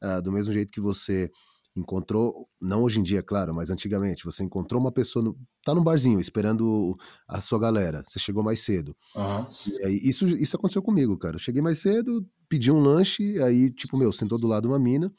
[0.00, 1.30] Ah, do mesmo jeito que você
[1.74, 5.82] encontrou, não hoje em dia, claro, mas antigamente, você encontrou uma pessoa, no, tá num
[5.82, 8.94] barzinho esperando a sua galera, você chegou mais cedo.
[9.16, 9.46] Uhum.
[10.02, 11.36] Isso, isso aconteceu comigo, cara.
[11.36, 15.10] Eu cheguei mais cedo, pedi um lanche, aí, tipo, meu, sentou do lado uma mina,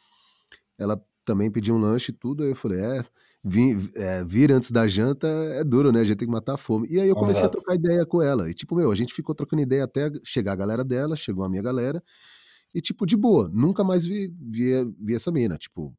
[0.78, 3.04] ela também pediu um lanche e tudo, aí eu falei, é,
[3.44, 6.02] vir, é, vir antes da janta é duro, né?
[6.02, 6.88] A gente tem que matar a fome.
[6.92, 7.58] E aí eu comecei Exato.
[7.58, 8.52] a trocar ideia com ela.
[8.52, 11.50] E tipo, meu, a gente ficou trocando ideia até chegar a galera dela, chegou a
[11.50, 12.04] minha galera.
[12.76, 15.58] E tipo, de boa, nunca mais vi, vi, vi essa mina.
[15.58, 15.92] Tipo,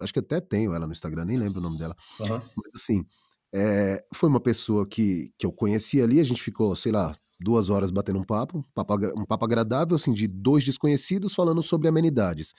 [0.00, 1.94] acho que até tenho ela no Instagram, nem lembro o nome dela.
[2.18, 2.40] Uhum.
[2.56, 3.06] Mas assim,
[3.54, 7.70] é, foi uma pessoa que, que eu conheci ali, a gente ficou, sei lá, duas
[7.70, 11.88] horas batendo um papo, um papo, um papo agradável, assim, de dois desconhecidos falando sobre
[11.88, 12.54] amenidades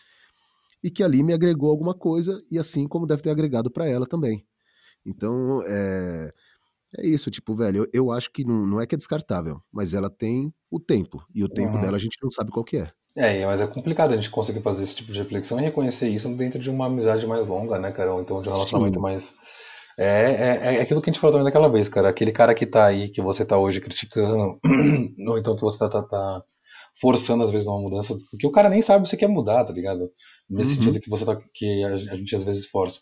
[0.84, 4.06] e que ali me agregou alguma coisa, e assim como deve ter agregado para ela
[4.06, 4.46] também.
[5.06, 6.32] Então, é,
[6.98, 9.94] é isso, tipo, velho, eu, eu acho que não, não, é que é descartável, mas
[9.94, 11.82] ela tem o tempo, e o tempo uhum.
[11.82, 12.90] dela a gente não sabe qual que é.
[13.16, 16.30] É, mas é complicado a gente conseguir fazer esse tipo de reflexão e reconhecer isso
[16.36, 18.14] dentro de uma amizade mais longa, né, cara?
[18.14, 19.02] Ou então de um relacionamento Sim.
[19.02, 19.36] mais.
[20.02, 22.08] É, é, é, aquilo que a gente falou também daquela vez, cara.
[22.08, 24.58] Aquele cara que tá aí, que você tá hoje criticando,
[25.28, 26.44] ou então que você tá, tá, tá
[27.02, 30.10] forçando às vezes uma mudança, porque o cara nem sabe se quer mudar, tá ligado?
[30.50, 30.76] Nesse uhum.
[30.78, 33.02] sentido que você tá, que a, gente às vezes força.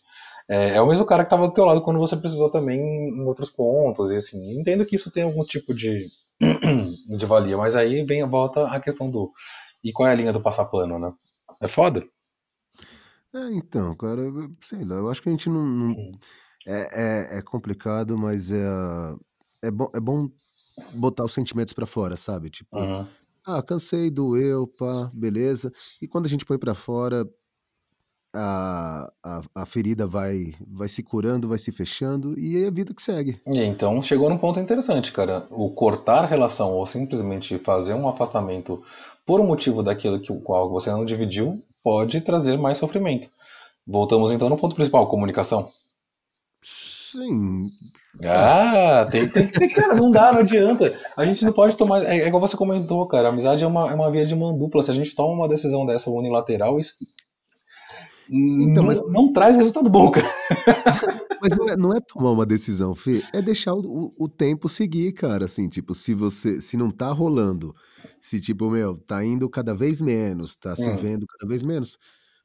[0.50, 3.20] É, é, o mesmo cara que estava do teu lado quando você precisou também em
[3.22, 6.08] outros pontos, e assim, entendo que isso tem algum tipo de,
[7.16, 9.30] de valia, mas aí vem a volta a questão do
[9.84, 11.12] e qual é a linha do passapano, né?
[11.60, 12.04] É foda?
[13.32, 14.22] É, então, cara,
[14.60, 15.64] sei lá, eu acho que a gente não.
[15.64, 15.94] não
[16.68, 16.88] é,
[17.34, 18.64] é, é, complicado, mas é,
[19.62, 20.28] é, bom, é bom
[20.94, 22.50] botar os sentimentos para fora, sabe?
[22.50, 23.06] Tipo, uhum.
[23.46, 25.72] Ah, cansei, doeu, pá, beleza.
[26.02, 27.26] E quando a gente põe pra fora,
[28.34, 32.92] a, a, a ferida vai, vai se curando, vai se fechando e é a vida
[32.92, 33.40] que segue.
[33.46, 35.46] E então chegou num ponto interessante, cara.
[35.50, 38.82] O cortar relação ou simplesmente fazer um afastamento
[39.24, 43.30] por um motivo daquilo que o qual você não dividiu pode trazer mais sofrimento.
[43.86, 45.72] Voltamos então no ponto principal, comunicação.
[46.60, 47.70] Sim.
[48.24, 50.98] Ah, tem, tem, tem, cara, não dá, não adianta.
[51.16, 52.04] A gente não pode tomar.
[52.04, 53.28] É, é igual você comentou, cara.
[53.28, 54.82] A amizade é uma, é uma via de mão dupla.
[54.82, 56.94] Se a gente toma uma decisão dessa unilateral, isso.
[58.30, 59.00] Então, não, mas...
[59.10, 60.28] não traz resultado bom, cara.
[61.40, 65.12] Mas não é, não é, tomar uma decisão, Fê, é deixar o, o, tempo seguir,
[65.12, 65.44] cara.
[65.44, 66.60] Assim, tipo, se você.
[66.60, 67.72] Se não tá rolando,
[68.20, 70.96] se, tipo, meu, tá indo cada vez menos, tá se hum.
[70.96, 71.96] vendo cada vez menos.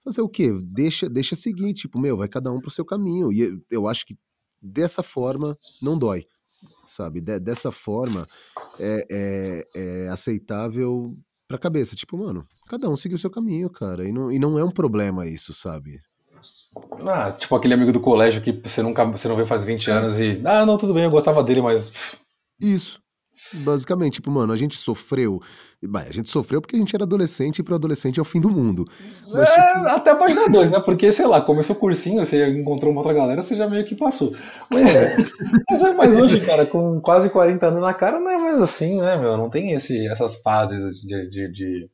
[0.04, 0.52] Fazer o quê?
[0.64, 3.32] Deixa, deixa seguir, tipo, meu, vai cada um pro seu caminho.
[3.32, 4.18] E eu acho que
[4.62, 6.26] dessa forma não dói,
[6.86, 7.22] sabe?
[7.22, 8.28] De, dessa forma
[8.80, 11.16] é, é, é aceitável
[11.48, 11.96] pra cabeça.
[11.96, 14.08] Tipo, mano, cada um seguiu o seu caminho, cara.
[14.08, 16.00] E não, e não é um problema isso, sabe?
[17.06, 19.94] Ah, tipo aquele amigo do colégio que você nunca você não vê faz 20 é.
[19.94, 20.42] anos e.
[20.44, 21.92] Ah, não, tudo bem, eu gostava dele, mas.
[22.60, 23.03] Isso.
[23.54, 25.42] Basicamente, tipo, mano, a gente sofreu.
[25.82, 28.40] Bah, a gente sofreu porque a gente era adolescente e pro adolescente é o fim
[28.40, 28.86] do mundo.
[29.32, 29.88] Mas, é, tipo...
[29.88, 30.80] Até a página 2, né?
[30.80, 33.96] Porque, sei lá, começou o cursinho, você encontrou uma outra galera, você já meio que
[33.96, 34.34] passou.
[34.72, 35.18] Mas, é.
[35.70, 39.00] mas, é, mas hoje, cara, com quase 40 anos na cara, não é mais assim,
[39.00, 39.38] né, meu?
[39.38, 41.90] Não tem esse, essas fases de, de, de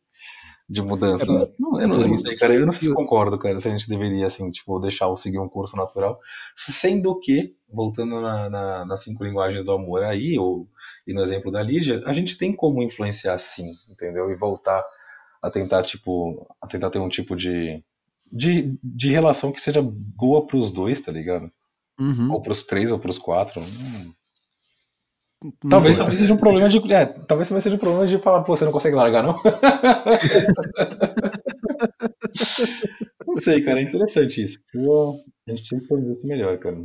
[0.69, 1.49] de mudanças.
[1.49, 2.53] É, não, eu, não, eu não sei, cara.
[2.53, 5.39] Eu não sei se concordo, cara, se a gente deveria, assim, tipo, deixar o seguir
[5.39, 6.19] um curso natural.
[6.55, 10.67] Sendo que, voltando na, na, nas cinco linguagens do amor aí, ou,
[11.05, 14.31] e no exemplo da Lídia, a gente tem como influenciar sim, entendeu?
[14.31, 14.83] E voltar
[15.41, 17.83] a tentar, tipo, a tentar ter um tipo de,
[18.31, 21.51] de, de relação que seja boa pros dois, tá ligado?
[21.99, 22.31] Uhum.
[22.31, 23.61] Ou pros três, ou pros quatro.
[23.61, 24.13] Hum.
[25.69, 26.79] Talvez também seja um problema de.
[26.93, 29.39] É, talvez também seja um problema de falar, pô, você não consegue largar, não?
[33.25, 34.59] não sei, cara, é interessante isso.
[34.75, 36.75] a gente precisa entender isso melhor, cara.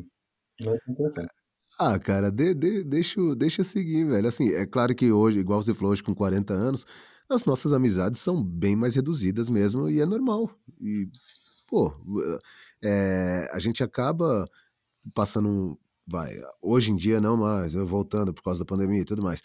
[0.89, 1.31] Interessante.
[1.79, 4.29] Ah, cara, de, de, deixa, deixa seguir, velho.
[4.29, 6.87] Assim, é claro que hoje, igual você falou, hoje com 40 anos,
[7.29, 10.51] as nossas amizades são bem mais reduzidas mesmo, e é normal.
[10.81, 11.09] E,
[11.67, 11.93] pô,
[12.83, 14.49] é, a gente acaba
[15.15, 19.23] passando vai, hoje em dia não mais, eu voltando por causa da pandemia e tudo
[19.23, 19.43] mais.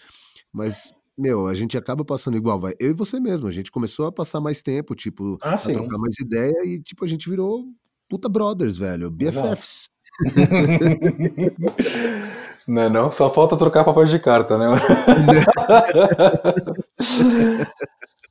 [0.51, 2.73] Mas, meu, a gente acaba passando igual, vai.
[2.79, 5.97] Eu e você mesmo, a gente começou a passar mais tempo, tipo, ah, a trocar
[5.97, 7.65] mais ideia e, tipo, a gente virou
[8.07, 9.89] puta brothers, velho, BFFs.
[12.67, 13.11] Não é não?
[13.11, 14.67] Só falta trocar papéis de carta, né?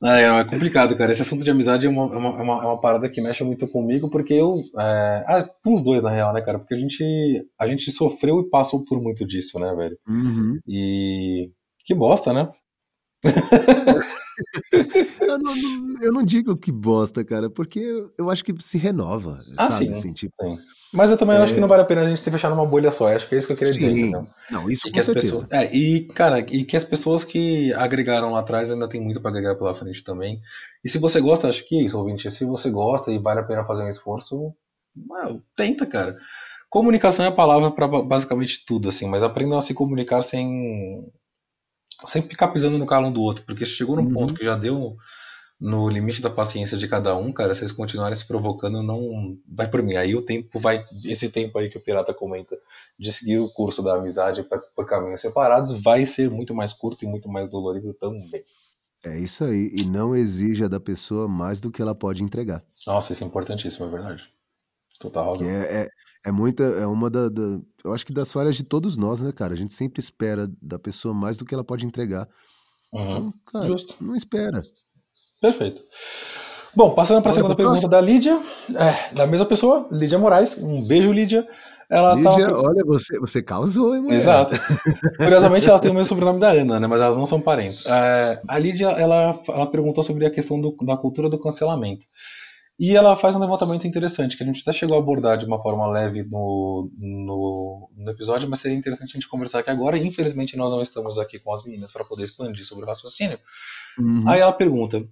[0.01, 1.11] É, é complicado, cara.
[1.11, 3.43] Esse assunto de amizade é uma, é uma, é uma, é uma parada que mexe
[3.43, 4.61] muito comigo, porque eu.
[4.79, 5.25] É...
[5.27, 6.57] Ah, com os dois, na real, né, cara?
[6.57, 7.03] Porque a gente,
[7.59, 9.97] a gente sofreu e passou por muito disso, né, velho?
[10.07, 10.57] Uhum.
[10.65, 11.51] E.
[11.85, 12.49] Que bosta, né?
[15.21, 15.53] Eu, não,
[16.01, 17.81] eu, não, digo que bosta, cara, porque
[18.17, 19.87] eu acho que se renova, ah, sabe?
[19.87, 20.57] Sim, assim, tipo, sim.
[20.93, 21.39] Mas eu também é...
[21.41, 23.13] acho que não vale a pena a gente se fechar numa bolha só.
[23.13, 23.79] Acho que é isso que eu queria sim.
[23.79, 23.91] dizer.
[23.91, 24.27] Entendeu?
[24.49, 25.33] Não, isso e com certeza.
[25.33, 25.51] Pessoas...
[25.51, 29.31] É, e, cara, e que as pessoas que agregaram lá atrás ainda tem muito para
[29.31, 30.39] agregar pela frente também.
[30.83, 32.31] E se você gosta, acho que é isso, ouvinte.
[32.31, 34.53] Se você gosta e vale a pena fazer um esforço,
[35.55, 36.17] tenta, cara.
[36.69, 41.03] Comunicação é a palavra para basicamente tudo, assim, mas aprendam a se comunicar sem
[42.05, 44.13] sempre ficar pisando no calo um do outro, porque chegou num uhum.
[44.13, 44.97] ponto que já deu
[45.59, 49.67] no limite da paciência de cada um, cara, se vocês continuarem se provocando, não vai
[49.69, 49.95] por mim.
[49.95, 52.57] Aí o tempo vai, esse tempo aí que o Pirata comenta,
[52.97, 57.03] de seguir o curso da amizade pra, por caminhos separados, vai ser muito mais curto
[57.03, 58.43] e muito mais dolorido também.
[59.05, 62.63] É isso aí, e não exija da pessoa mais do que ela pode entregar.
[62.85, 64.23] Nossa, isso é importantíssimo, é verdade.
[64.99, 65.47] Total razão.
[65.47, 65.87] É, é,
[66.25, 69.31] é muita, é uma da, da, eu acho que das falhas de todos nós, né,
[69.31, 69.53] cara?
[69.53, 72.27] A gente sempre espera da pessoa mais do que ela pode entregar.
[72.93, 73.09] Uhum.
[73.09, 73.95] Então, cara, Justo.
[74.01, 74.61] não espera.
[75.41, 75.81] Perfeito.
[76.75, 78.41] Bom, passando para a segunda pergunta da Lídia,
[78.75, 80.57] é, da mesma pessoa, Lídia Moraes.
[80.57, 81.47] Um beijo, Lídia.
[81.89, 82.67] Ela Lídia, tava...
[82.67, 84.17] olha, você, você causou, hein, mulher?
[84.17, 84.55] Exato.
[85.17, 86.85] Curiosamente, ela tem o mesmo sobrenome da Ana, né?
[86.85, 87.83] Mas elas não são parentes.
[87.85, 92.05] É, a Lídia, ela, ela perguntou sobre a questão do, da cultura do cancelamento.
[92.79, 95.61] E ela faz um levantamento interessante, que a gente até chegou a abordar de uma
[95.61, 99.97] forma leve no, no, no episódio, mas seria interessante a gente conversar aqui agora.
[99.97, 103.37] Infelizmente, nós não estamos aqui com as meninas para poder expandir sobre o raciocínio.
[103.99, 104.23] Uhum.
[104.25, 105.05] Aí ela pergunta: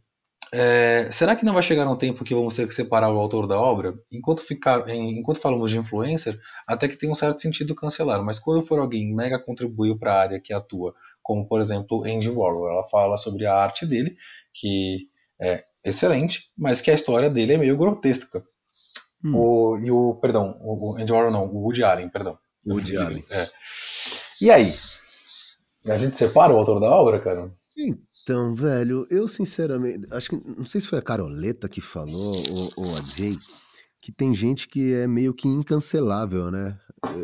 [0.54, 3.46] é, será que não vai chegar um tempo que vamos ter que separar o autor
[3.46, 3.94] da obra?
[4.10, 8.66] Enquanto, ficar, enquanto falamos de influencer, até que tem um certo sentido cancelar, mas quando
[8.66, 12.88] for alguém mega contribuiu para a área que atua, como por exemplo Andy Warhol, ela
[12.88, 14.16] fala sobre a arte dele,
[14.54, 18.44] que é excelente, mas que a história dele é meio grotesca.
[19.24, 19.36] Hum.
[19.36, 22.38] O, e o, perdão, o Andy Warhol não, o Woody Allen, perdão.
[22.66, 23.24] Woody Allen.
[23.30, 23.50] É.
[24.42, 24.76] E aí?
[25.86, 27.52] A gente separa o autor da obra, cara?
[27.76, 32.72] Então, velho, eu sinceramente, acho que, não sei se foi a Caroleta que falou, ou,
[32.76, 33.38] ou a Jay,
[34.02, 36.78] que tem gente que é meio que incancelável, né?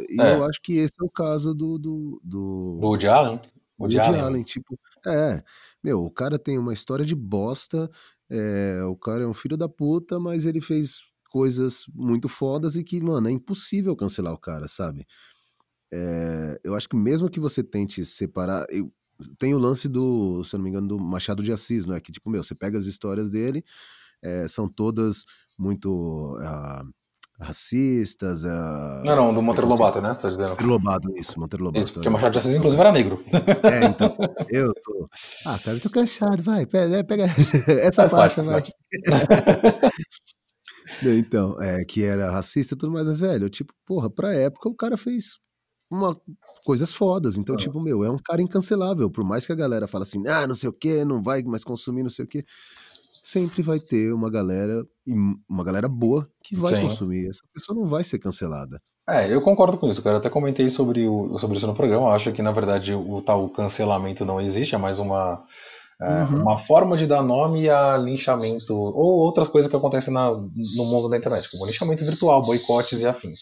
[0.09, 0.35] E é.
[0.35, 1.77] eu acho que esse é o caso do.
[1.77, 3.39] Do, do, do Woody Allen?
[3.79, 4.21] Woody, Woody Allen.
[4.21, 5.43] Allen, tipo, é.
[5.83, 7.89] Meu, o cara tem uma história de bosta,
[8.29, 12.83] é, o cara é um filho da puta, mas ele fez coisas muito fodas e
[12.83, 15.05] que, mano, é impossível cancelar o cara, sabe?
[15.91, 18.65] É, eu acho que mesmo que você tente separar.
[18.69, 18.91] Eu,
[19.37, 22.01] tem o lance do, se eu não me engano, do Machado de Assis, não é?
[22.01, 23.63] Que, tipo, meu, você pega as histórias dele,
[24.21, 25.25] é, são todas
[25.57, 26.35] muito.
[26.37, 26.91] Uh,
[27.45, 28.43] racistas.
[28.43, 30.13] Uh, não, não, do Monteiro Lobato, né?
[30.13, 30.49] Você tá dizendo?
[30.51, 31.83] Monteiro Lobato, isso, Monteiro Lobato.
[31.83, 33.23] Isso, porque o Machado de Assis, inclusive, era negro.
[33.63, 34.15] É, então.
[34.49, 35.07] Eu tô.
[35.45, 37.25] Ah, cara, eu tô cansado, vai, pega, pega
[37.81, 38.63] essa passa, vai.
[41.03, 44.75] então, é, que era racista e tudo mais, mas, velho, tipo, porra, pra época o
[44.75, 45.37] cara fez
[45.89, 46.19] uma,
[46.65, 47.37] coisas fodas.
[47.37, 47.57] Então, ah.
[47.57, 49.09] tipo, meu, é um cara incancelável.
[49.09, 51.63] Por mais que a galera fale assim, ah, não sei o que, não vai mais
[51.63, 52.43] consumir, não sei o que
[53.23, 56.81] sempre vai ter uma galera, uma galera boa que vai Sim.
[56.83, 57.27] consumir.
[57.27, 58.79] Essa pessoa não vai ser cancelada.
[59.07, 60.15] É, eu concordo com isso, cara.
[60.15, 62.07] Eu até comentei sobre, o, sobre isso no programa.
[62.07, 65.43] Eu acho que, na verdade, o tal cancelamento não existe, é mais uma,
[66.01, 66.41] é, uhum.
[66.41, 71.09] uma forma de dar nome a linchamento ou outras coisas que acontecem na, no mundo
[71.09, 73.41] da internet, como linchamento virtual, boicotes e afins.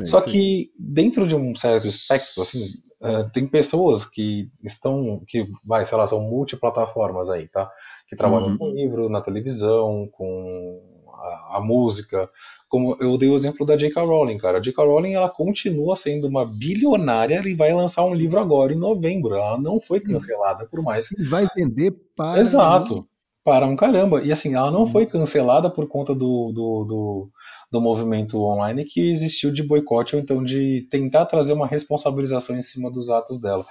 [0.00, 2.66] É, Só que dentro de um certo espectro, assim,
[3.00, 7.70] uh, tem pessoas que estão, que vai, sei lá, são multiplataformas aí, tá?
[8.08, 8.58] que trabalham uhum.
[8.58, 12.28] com livro, na televisão, com a, a, música.
[12.68, 14.02] Como eu dei o exemplo da J.K.
[14.02, 14.58] Rowling, cara.
[14.58, 14.84] A J.K.
[14.84, 19.34] Rowling ela continua sendo uma bilionária e vai lançar um livro agora em novembro.
[19.34, 21.08] Ela não foi cancelada por mais.
[21.28, 22.40] Vai vender para.
[22.40, 23.06] Exato.
[23.44, 24.22] para um caramba.
[24.22, 24.92] E assim, ela não uhum.
[24.92, 27.30] foi cancelada por conta do, do, do,
[27.70, 32.60] do, movimento online que existiu de boicote ou então de tentar trazer uma responsabilização em
[32.60, 33.64] cima dos atos dela.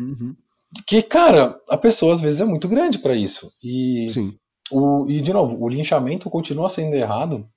[0.00, 0.34] Uhum.
[0.86, 3.52] Que, cara, a pessoa às vezes é muito grande para isso.
[3.62, 4.36] E, Sim.
[4.70, 7.48] O, e, de novo, o linchamento continua sendo errado,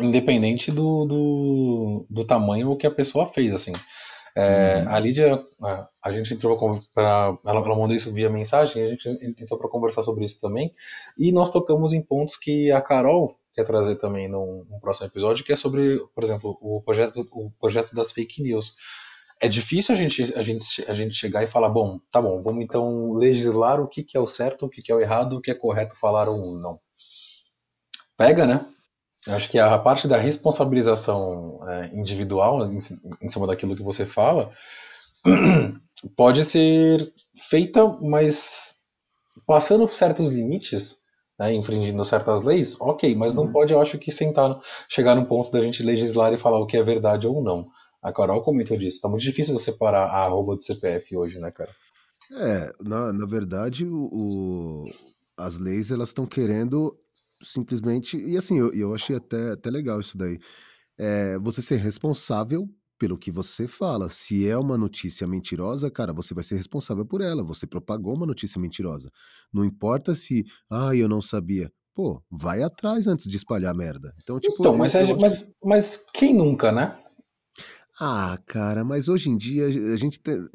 [0.00, 3.72] independente do, do, do tamanho que a pessoa fez, assim.
[4.34, 4.94] É, uhum.
[4.94, 5.44] A Lídia,
[6.02, 6.56] a gente entrou
[6.94, 7.36] para.
[7.44, 9.08] Ela, ela mandou isso via mensagem, a gente
[9.42, 10.72] entrou para conversar sobre isso também.
[11.18, 15.44] E nós tocamos em pontos que a Carol quer trazer também num, num, próximo episódio,
[15.44, 18.76] que é sobre, por exemplo, o projeto, o projeto das fake news.
[19.40, 22.62] É difícil a gente, a, gente, a gente chegar e falar, bom, tá bom, vamos
[22.62, 25.40] então legislar o que, que é o certo, o que, que é o errado, o
[25.40, 26.78] que é correto falar ou não.
[28.18, 28.66] Pega, né?
[29.26, 32.78] Eu acho que a parte da responsabilização é, individual em,
[33.20, 34.52] em, cima daquilo que você fala
[36.16, 37.12] pode ser
[37.48, 38.80] feita, mas
[39.46, 41.00] passando por certos limites,
[41.38, 43.52] né, infringindo certas leis, ok, mas não uhum.
[43.52, 46.76] pode, eu acho que sentar, chegar num ponto da gente legislar e falar o que
[46.76, 47.68] é verdade ou não.
[48.02, 51.50] A Carol comentou disso, tá muito difícil você separar a arroba do CPF hoje, né,
[51.50, 51.70] cara?
[52.32, 54.84] É, na, na verdade, o, o
[55.36, 56.96] as leis elas estão querendo
[57.42, 58.16] simplesmente.
[58.16, 60.38] E assim, eu, eu achei até, até legal isso daí.
[60.98, 64.10] É, você ser responsável pelo que você fala.
[64.10, 67.42] Se é uma notícia mentirosa, cara, você vai ser responsável por ela.
[67.42, 69.10] Você propagou uma notícia mentirosa.
[69.52, 71.70] Não importa se, ah, eu não sabia.
[71.94, 74.14] Pô, vai atrás antes de espalhar merda.
[74.22, 74.56] Então, tipo.
[74.60, 75.50] Então, mas, eu mas, acho...
[75.64, 76.96] mas quem nunca, né?
[78.00, 80.48] Ah, cara, mas hoje em dia a gente tem.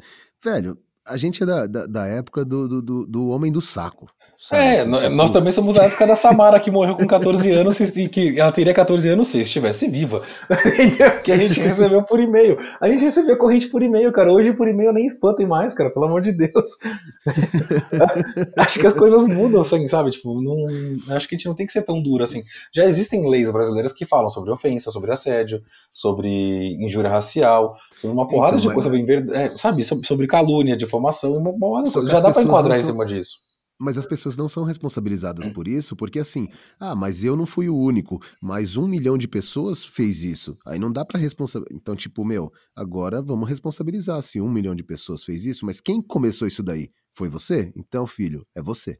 [0.44, 4.08] Velho, a gente é da, da, da época do, do, do homem do saco.
[4.38, 5.10] Sabe, é, assim, tipo...
[5.12, 8.52] nós também somos da época da Samara, que morreu com 14 anos e que ela
[8.52, 10.22] teria 14 anos se estivesse viva.
[11.24, 12.58] que a gente recebeu por e-mail.
[12.82, 14.32] A gente recebeu corrente por e-mail, cara.
[14.32, 16.78] Hoje por e-mail nem espantem mais, cara, pelo amor de Deus.
[18.58, 20.12] acho que as coisas mudam, assim, sabe?
[20.12, 22.44] Tipo, não, acho que a gente não tem que ser tão duro assim.
[22.74, 28.28] Já existem leis brasileiras que falam sobre ofensa, sobre assédio, sobre injúria racial, sobre uma
[28.28, 29.10] porrada então, de coisa, mas...
[29.32, 29.84] é, sabe?
[29.84, 33.46] Sobre calúnia, difamação, uma, uma, já dá pra enquadrar em cima disso.
[33.80, 36.48] Mas as pessoas não são responsabilizadas por isso, porque assim,
[36.80, 40.58] ah, mas eu não fui o único, mas um milhão de pessoas fez isso.
[40.66, 41.78] Aí não dá para responsabilizar.
[41.78, 46.02] Então, tipo, meu, agora vamos responsabilizar se um milhão de pessoas fez isso, mas quem
[46.02, 46.90] começou isso daí?
[47.14, 47.72] Foi você?
[47.76, 48.98] Então, filho, é você.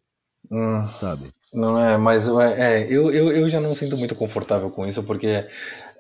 [0.52, 1.32] Hum, sabe?
[1.54, 4.86] Não é, mas é, é, eu, eu, eu já não me sinto muito confortável com
[4.86, 5.48] isso, porque,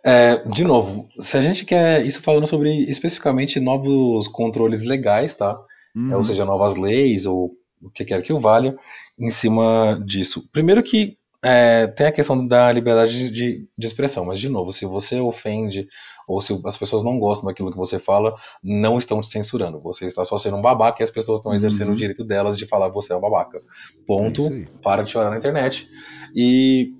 [0.04, 2.06] é, de novo, se a gente quer.
[2.06, 5.58] Isso falando sobre especificamente novos controles legais, tá?
[5.96, 6.10] Uhum.
[6.10, 6.24] É, ou uhum.
[6.24, 8.76] seja, novas leis ou o que quer que o valha,
[9.18, 10.50] em cima disso.
[10.52, 14.86] Primeiro que é, tem a questão da liberdade de, de, expressão, mas de novo, se
[14.86, 15.88] você ofende
[16.28, 19.80] ou se as pessoas não gostam daquilo que você fala, não estão te censurando.
[19.82, 21.94] Você está só sendo um babaca e as pessoas estão exercendo uhum.
[21.94, 23.62] o direito delas de falar que você é um babaca.
[24.08, 24.48] Ponto.
[24.48, 25.88] É para de chorar na internet.
[26.36, 26.94] E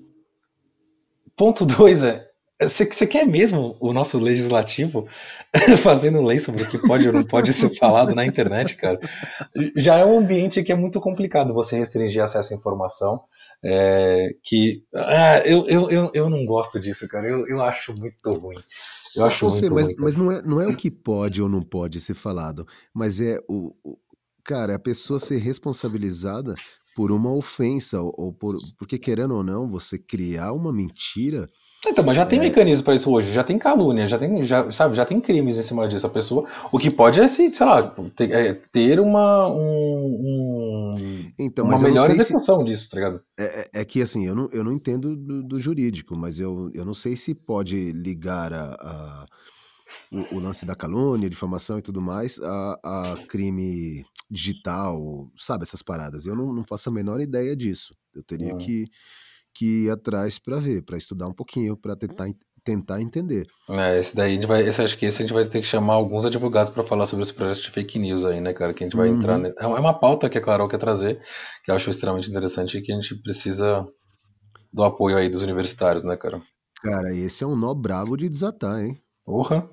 [1.36, 2.25] ponto dois é
[2.60, 5.06] você, quer mesmo o nosso legislativo
[5.82, 8.98] fazendo lei sobre o que pode ou não pode ser falado na internet, cara?
[9.76, 13.22] Já é um ambiente que é muito complicado você restringir acesso à informação.
[13.62, 17.28] É, que ah, eu, eu, eu, eu não gosto disso, cara.
[17.28, 18.56] Eu, eu acho muito ruim.
[19.14, 19.96] Eu acho muito mas, ruim.
[19.98, 23.38] Mas não é, não é o que pode ou não pode ser falado, mas é
[23.48, 23.98] o, o
[24.44, 26.54] cara, a pessoa ser responsabilizada
[26.94, 31.46] por uma ofensa ou, ou por porque querendo ou não, você criar uma mentira
[31.84, 32.42] então, mas já tem é...
[32.42, 35.62] mecanismo para isso hoje, já tem calúnia, já tem, já, sabe, já tem crimes em
[35.62, 36.06] cima disso.
[36.06, 41.66] A pessoa, o que pode é, sei lá, ter, é, ter uma, um, um, então,
[41.66, 42.64] uma melhor execução se...
[42.64, 43.22] disso, tá ligado?
[43.38, 46.70] É, é, é, que assim, eu não, eu não entendo do, do, jurídico, mas eu,
[46.74, 49.26] eu não sei se pode ligar a, a
[50.10, 55.82] o, o, lance da calúnia, difamação e tudo mais a, a crime digital, sabe, essas
[55.82, 56.26] paradas.
[56.26, 57.94] Eu não, não faço a menor ideia disso.
[58.14, 58.58] Eu teria hum.
[58.58, 58.86] que
[59.56, 62.26] que ir atrás para ver, para estudar um pouquinho, para tentar,
[62.62, 63.46] tentar entender.
[63.70, 65.66] É, esse daí a gente vai, esse, acho que esse a gente vai ter que
[65.66, 68.74] chamar alguns advogados para falar sobre esse projeto de fake news aí, né, cara?
[68.74, 69.18] Que a gente vai uhum.
[69.18, 69.42] entrar.
[69.44, 71.20] É, é uma pauta que a Carol quer trazer,
[71.64, 73.86] que eu acho extremamente interessante e que a gente precisa
[74.72, 76.42] do apoio aí dos universitários, né, cara?
[76.82, 79.00] Cara, esse é um nó brabo de desatar, hein?
[79.24, 79.68] Porra!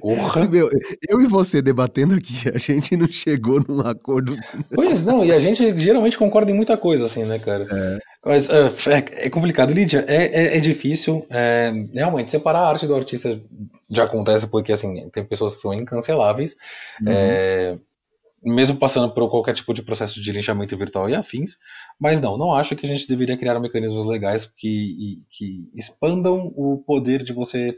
[0.00, 0.46] Porra.
[0.48, 0.68] Meu,
[1.08, 4.36] eu e você debatendo aqui, a gente não chegou num acordo.
[4.74, 7.66] Pois não, e a gente geralmente concorda em muita coisa, assim, né, cara?
[7.70, 7.98] É.
[8.24, 9.72] Mas é, é, é complicado.
[9.72, 11.26] Lídia, é, é, é difícil.
[11.30, 13.40] É, realmente, separar a arte do artista
[13.88, 16.56] já acontece porque, assim, tem pessoas que são incanceláveis.
[17.00, 17.08] Uhum.
[17.08, 17.78] É,
[18.42, 21.56] mesmo passando por qualquer tipo de processo de linchamento virtual e afins,
[21.98, 26.82] mas não, não acho que a gente deveria criar mecanismos legais que, que expandam o
[26.86, 27.76] poder de você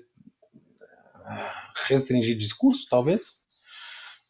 [1.88, 3.40] restringir discurso, talvez.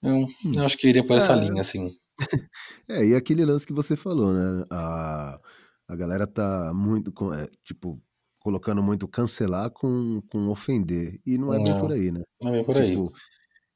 [0.03, 0.27] Eu,
[0.57, 1.93] eu acho que iria por essa é, linha, assim.
[2.89, 4.65] é, e aquele lance que você falou, né?
[4.71, 5.41] A,
[5.89, 8.01] a galera tá muito, é, tipo,
[8.39, 11.21] colocando muito cancelar com, com ofender.
[11.27, 12.23] E não é bem por aí, né?
[12.41, 13.21] Não é bem por tipo, aí.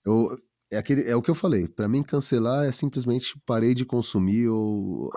[0.05, 0.39] Eu,
[0.73, 1.69] é, aquele, é o que eu falei.
[1.69, 5.11] Para mim, cancelar é simplesmente parei de consumir o,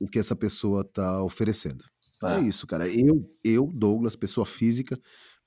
[0.00, 1.84] o que essa pessoa tá oferecendo.
[2.24, 2.36] É.
[2.36, 2.88] é isso, cara.
[2.88, 4.98] Eu, eu, Douglas, pessoa física,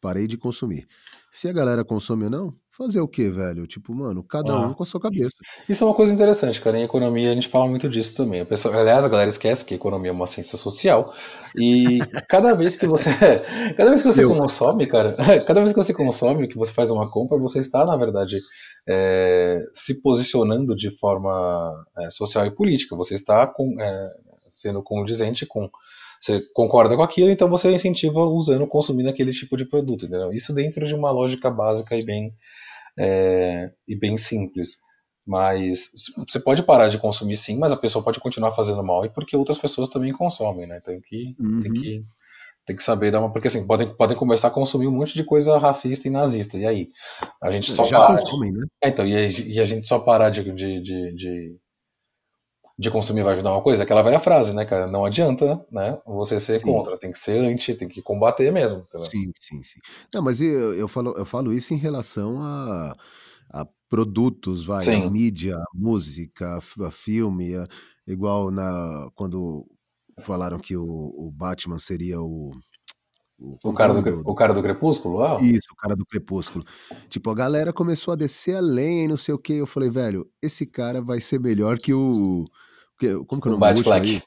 [0.04, 0.86] parei de consumir.
[1.32, 3.66] Se a galera consome ou não, fazer o quê, velho?
[3.66, 4.68] Tipo, mano, cada ah.
[4.68, 5.38] um com a sua cabeça.
[5.68, 6.78] Isso é uma coisa interessante, cara.
[6.78, 8.41] Em economia a gente fala muito disso também.
[8.41, 11.14] A pessoa, aliás, a galera esquece que economia é uma ciência social.
[11.56, 13.10] E cada vez que você.
[13.78, 14.36] cada vez que você Eu.
[14.36, 15.16] consome, cara,
[15.47, 18.41] cada vez que você consome, que você faz uma compra, você está, na verdade,
[18.88, 22.95] é, se posicionando de forma é, social e política.
[22.97, 24.10] Você está com, é,
[24.49, 25.70] sendo condizente com
[26.24, 30.32] você concorda com aquilo, então você incentiva usando, consumindo aquele tipo de produto, entendeu?
[30.32, 32.34] Isso dentro de uma lógica básica e bem,
[32.97, 34.78] é, e bem simples.
[35.28, 35.91] Mas
[36.26, 39.36] você pode parar de consumir sim, mas a pessoa pode continuar fazendo mal e porque
[39.36, 40.80] outras pessoas também consomem, né?
[40.80, 41.59] Tem que, uhum.
[41.59, 42.05] tem que,
[42.65, 43.32] tem que saber dar uma.
[43.32, 46.57] Porque assim, podem, podem começar a consumir um monte de coisa racista e nazista.
[46.57, 46.89] E aí?
[47.41, 48.21] A gente só Já para.
[48.21, 48.65] Consomem, né?
[48.82, 51.57] É, então, e, e, a gente só parar de, de, de, de
[52.78, 54.88] de consumir vai ajudar uma coisa, aquela velha frase, né, cara?
[54.88, 55.99] Não adianta, né?
[56.05, 56.65] Você ser sim.
[56.65, 58.80] contra, tem que ser anti, tem que combater mesmo.
[58.80, 59.05] Entendeu?
[59.07, 59.80] Sim, sim, sim.
[60.13, 62.95] Não, mas eu, eu, falo, eu falo isso em relação a,
[63.51, 67.67] a produtos, vai, a mídia, a música, a filme, a,
[68.07, 69.67] igual na quando
[70.21, 72.51] falaram que o, o Batman seria o
[73.43, 75.17] o, o, cara do, o cara do Crepúsculo?
[75.17, 75.41] Uau.
[75.41, 76.63] Isso, o cara do Crepúsculo.
[77.09, 79.53] Tipo, a galera começou a descer além, não sei o que.
[79.53, 82.45] Eu falei, velho, esse cara vai ser melhor que o.
[82.97, 84.23] Que, como que é o nome do Black.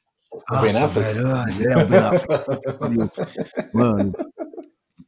[0.51, 3.71] Nossa, velho, é o Ben Affleck.
[3.73, 4.13] Mano,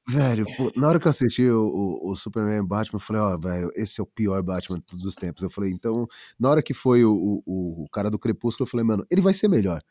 [0.08, 3.34] velho, pô, na hora que eu assisti o, o, o Superman Batman, eu falei, ó,
[3.34, 5.42] oh, velho, esse é o pior Batman de todos os tempos.
[5.42, 6.06] Eu falei, então,
[6.40, 9.34] na hora que foi o, o, o cara do Crepúsculo, eu falei, mano, ele vai
[9.34, 9.82] ser melhor.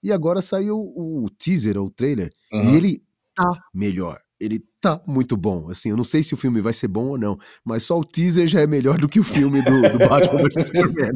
[0.00, 2.70] E agora saiu o teaser, ou o trailer, uhum.
[2.70, 3.02] e ele
[3.34, 4.20] tá melhor.
[4.40, 5.70] Ele tá muito bom.
[5.70, 8.04] Assim, eu não sei se o filme vai ser bom ou não, mas só o
[8.04, 11.10] teaser já é melhor do que o filme do, do Batman vs Superman.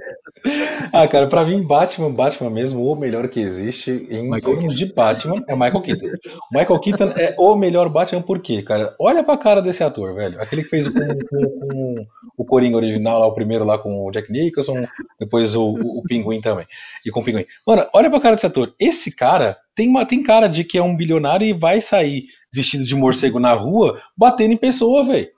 [0.93, 5.43] ah, cara, pra mim, Batman, Batman mesmo, o melhor que existe em Michael de Batman
[5.49, 6.07] é Michael Keaton.
[6.53, 8.95] Michael Keaton é o melhor Batman por quê, cara?
[8.99, 10.41] Olha pra cara desse ator, velho.
[10.41, 11.95] Aquele que fez com, com,
[12.37, 14.87] com o Coringa original lá, o primeiro lá com o Jack Nicholson,
[15.19, 16.67] depois o, o, o Pinguim também.
[17.05, 17.45] E com o Pinguim.
[17.67, 18.73] Mano, olha pra cara desse ator.
[18.79, 22.83] Esse cara tem, uma, tem cara de que é um bilionário e vai sair vestido
[22.83, 25.29] de morcego na rua batendo em pessoa, velho.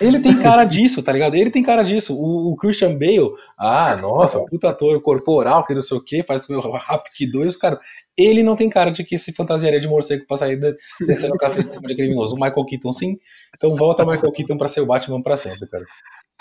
[0.00, 1.34] Ele tem cara disso, tá ligado?
[1.34, 2.14] Ele tem cara disso.
[2.14, 6.48] O, o, Christian Bale, ah, nossa, puta ator corporal, que não sei o que, faz
[6.48, 7.78] meu rap que dois, cara.
[8.16, 10.58] Ele não tem cara de que se fantasiaria de morcego pra sair
[11.06, 12.34] descendo o cacete de cima de criminoso.
[12.34, 13.18] O Michael Keaton, sim.
[13.54, 15.84] Então volta o Michael Keaton pra ser o Batman pra sempre, cara.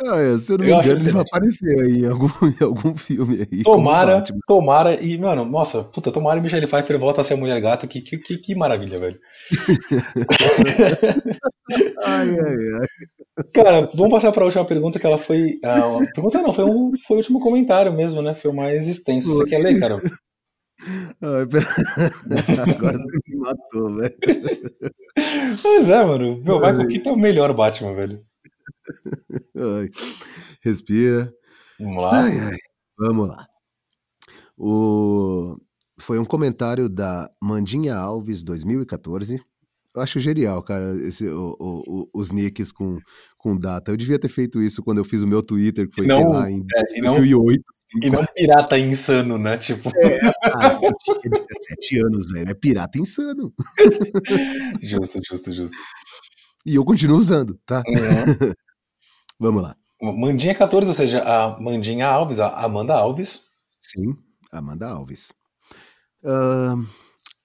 [0.03, 2.27] Ah, é, se eu não me engano, ele vai aparecer aí em algum,
[2.59, 3.63] em algum filme aí.
[3.63, 7.61] Tomara, tomara, e, mano, nossa, puta, tomara e Michelle Pfeiffer volta a ser a mulher
[7.61, 9.17] gata, que, que, que, que maravilha, velho.
[12.03, 12.87] ai, ai, ai.
[13.53, 15.59] Cara, vamos passar para a última pergunta, que ela foi.
[15.63, 18.33] Ah, pergunta não, foi, um, foi o último comentário mesmo, né?
[18.33, 19.35] Foi o mais extenso.
[19.35, 20.01] Você quer ler, cara?
[21.21, 21.65] Ai, pera...
[22.75, 24.15] Agora você me matou, velho.
[25.61, 26.41] Pois é, mano.
[26.43, 28.25] Meu, Michael Keaton é o melhor Batman, velho.
[29.55, 29.89] Ai,
[30.61, 31.33] respira.
[31.79, 32.21] Vamos lá.
[32.21, 32.57] Ai.
[32.97, 33.47] Vamos lá.
[34.57, 35.57] O...
[35.97, 39.41] Foi um comentário da Mandinha Alves 2014.
[39.95, 42.99] Eu acho genial, cara, esse, o, o, os nicks com,
[43.37, 43.91] com data.
[43.91, 46.27] Eu devia ter feito isso quando eu fiz o meu Twitter, que foi, não, sei
[46.27, 46.65] lá, em
[46.97, 47.63] é, 2008.
[48.03, 49.57] E não pirata insano, né?
[49.57, 49.89] Tipo...
[49.95, 50.19] É,
[50.51, 52.49] cara, eu tinha 17 anos, velho.
[52.49, 53.53] É pirata insano.
[54.83, 55.77] justo, justo, justo.
[56.65, 57.81] E eu continuo usando, tá?
[57.87, 58.53] Uhum.
[59.39, 59.77] Vamos lá.
[60.01, 63.51] Mandinha 14, ou seja, a Mandinha Alves, a Amanda Alves.
[63.79, 64.13] Sim,
[64.51, 65.31] Amanda Alves.
[66.21, 66.85] Uh,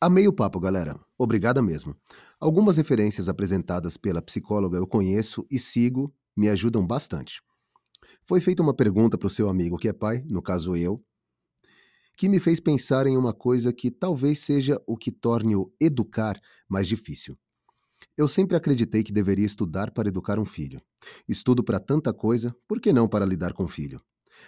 [0.01, 0.99] amei o papo, galera.
[1.17, 1.95] Obrigada mesmo.
[2.41, 7.43] Algumas referências apresentadas pela psicóloga eu conheço e sigo, me ajudam bastante.
[8.25, 11.05] Foi feita uma pergunta para o seu amigo que é pai, no caso eu,
[12.17, 16.41] que me fez pensar em uma coisa que talvez seja o que torne o educar
[16.67, 17.37] mais difícil.
[18.17, 20.81] Eu sempre acreditei que deveria estudar para educar um filho.
[21.29, 24.01] Estudo para tanta coisa, por que não para lidar com o filho?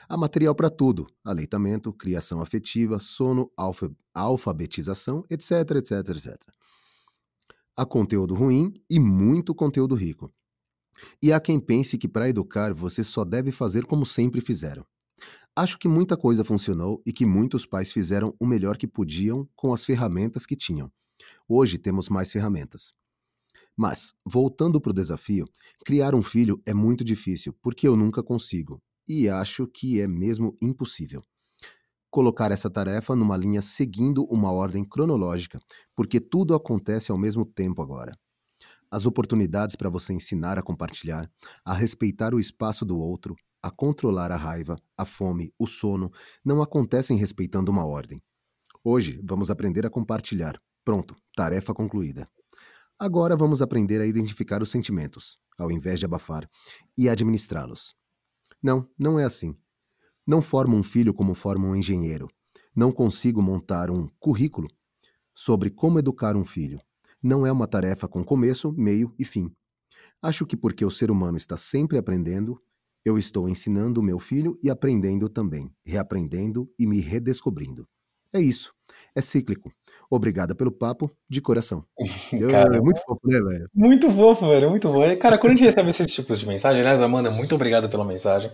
[0.09, 6.39] Há material para tudo: aleitamento, criação afetiva, sono, alfa, alfabetização, etc, etc, etc.
[7.77, 10.31] Há conteúdo ruim e muito conteúdo rico.
[11.23, 14.85] E há quem pense que para educar você só deve fazer como sempre fizeram.
[15.57, 19.73] Acho que muita coisa funcionou e que muitos pais fizeram o melhor que podiam com
[19.73, 20.93] as ferramentas que tinham.
[21.49, 22.93] Hoje temos mais ferramentas.
[23.77, 25.47] Mas, voltando para o desafio,
[25.85, 30.57] criar um filho é muito difícil, porque eu nunca consigo, e acho que é mesmo
[30.63, 31.23] impossível.
[32.13, 35.59] Colocar essa tarefa numa linha seguindo uma ordem cronológica,
[35.97, 38.15] porque tudo acontece ao mesmo tempo agora.
[38.91, 41.27] As oportunidades para você ensinar a compartilhar,
[41.65, 46.13] a respeitar o espaço do outro, a controlar a raiva, a fome, o sono,
[46.45, 48.23] não acontecem respeitando uma ordem.
[48.85, 50.61] Hoje vamos aprender a compartilhar.
[50.85, 52.27] Pronto, tarefa concluída.
[52.99, 56.47] Agora vamos aprender a identificar os sentimentos, ao invés de abafar,
[56.99, 57.95] e administrá-los.
[58.63, 59.57] Não, não é assim.
[60.27, 62.29] Não formo um filho como forma um engenheiro.
[62.75, 64.69] Não consigo montar um currículo
[65.35, 66.81] sobre como educar um filho.
[67.23, 69.51] Não é uma tarefa com começo, meio e fim.
[70.23, 72.61] Acho que porque o ser humano está sempre aprendendo,
[73.05, 77.89] eu estou ensinando o meu filho e aprendendo também, reaprendendo e me redescobrindo.
[78.33, 78.73] É isso.
[79.15, 79.73] É cíclico.
[80.11, 81.85] Obrigada pelo papo, de coração.
[82.33, 83.69] Eu, cara, é muito fofo, né, velho?
[83.75, 85.17] Muito fofo, velho, muito bom.
[85.17, 88.51] Cara, quando a gente recebe esses tipos de mensagem, aliás, Amanda, muito obrigado pela mensagem.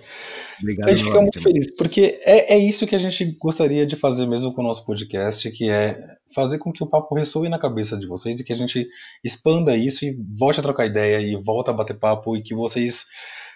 [0.60, 3.96] Obrigado, a gente fica muito feliz, porque é, é isso que a gente gostaria de
[3.96, 5.98] fazer mesmo com o nosso podcast, que é
[6.34, 8.86] fazer com que o papo ressoe na cabeça de vocês e que a gente
[9.24, 13.06] expanda isso e volte a trocar ideia e volta a bater papo e que vocês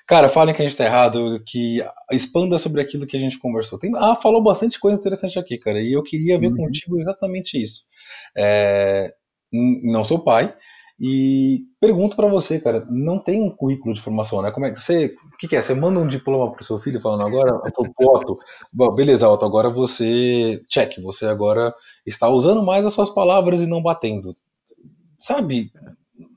[0.06, 3.78] Cara, falem que a gente tá errado, que expanda sobre aquilo que a gente conversou.
[3.78, 6.56] Tem, ah, falou bastante coisa interessante aqui, cara, e eu queria ver uhum.
[6.56, 7.82] contigo exatamente isso.
[8.36, 9.12] É,
[9.52, 10.54] não sou pai,
[11.04, 14.52] e pergunto para você, cara, não tem um currículo de formação, né?
[14.52, 15.60] Como é que você, o que, que é?
[15.60, 18.38] Você manda um diploma pro seu filho falando agora, pro Otto,
[18.94, 21.74] beleza, Otto, agora você, check, você agora
[22.06, 24.36] está usando mais as suas palavras e não batendo.
[25.18, 25.72] Sabe?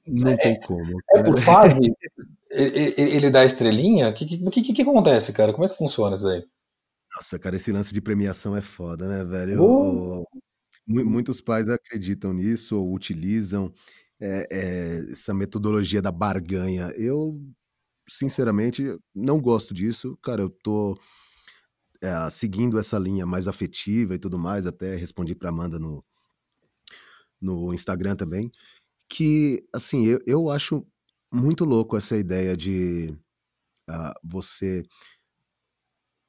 [0.08, 1.02] Não é, tem como.
[1.08, 1.20] Cara.
[1.20, 1.80] É por fase,
[2.52, 4.10] ele, dá estrelinha?
[4.10, 5.52] O que, que, que, acontece, cara?
[5.52, 6.44] Como é que funciona isso daí?
[7.16, 9.64] Nossa, cara, esse lance de premiação é foda, né, velho?
[9.64, 10.26] Oh.
[10.88, 13.74] muitos pais acreditam nisso ou utilizam
[14.20, 16.94] é, é, essa metodologia da barganha.
[16.96, 17.42] Eu,
[18.08, 20.18] sinceramente, não gosto disso.
[20.22, 20.98] Cara, eu tô
[22.02, 24.66] é, seguindo essa linha mais afetiva e tudo mais.
[24.66, 26.04] Até respondi pra Amanda no,
[27.42, 28.52] no Instagram também.
[29.10, 30.86] Que, assim, eu, eu acho
[31.32, 33.16] muito louco essa ideia de
[33.90, 34.84] uh, você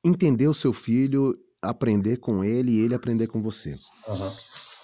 [0.05, 3.77] entender o seu filho, aprender com ele e ele aprender com você.
[4.07, 4.33] Uhum.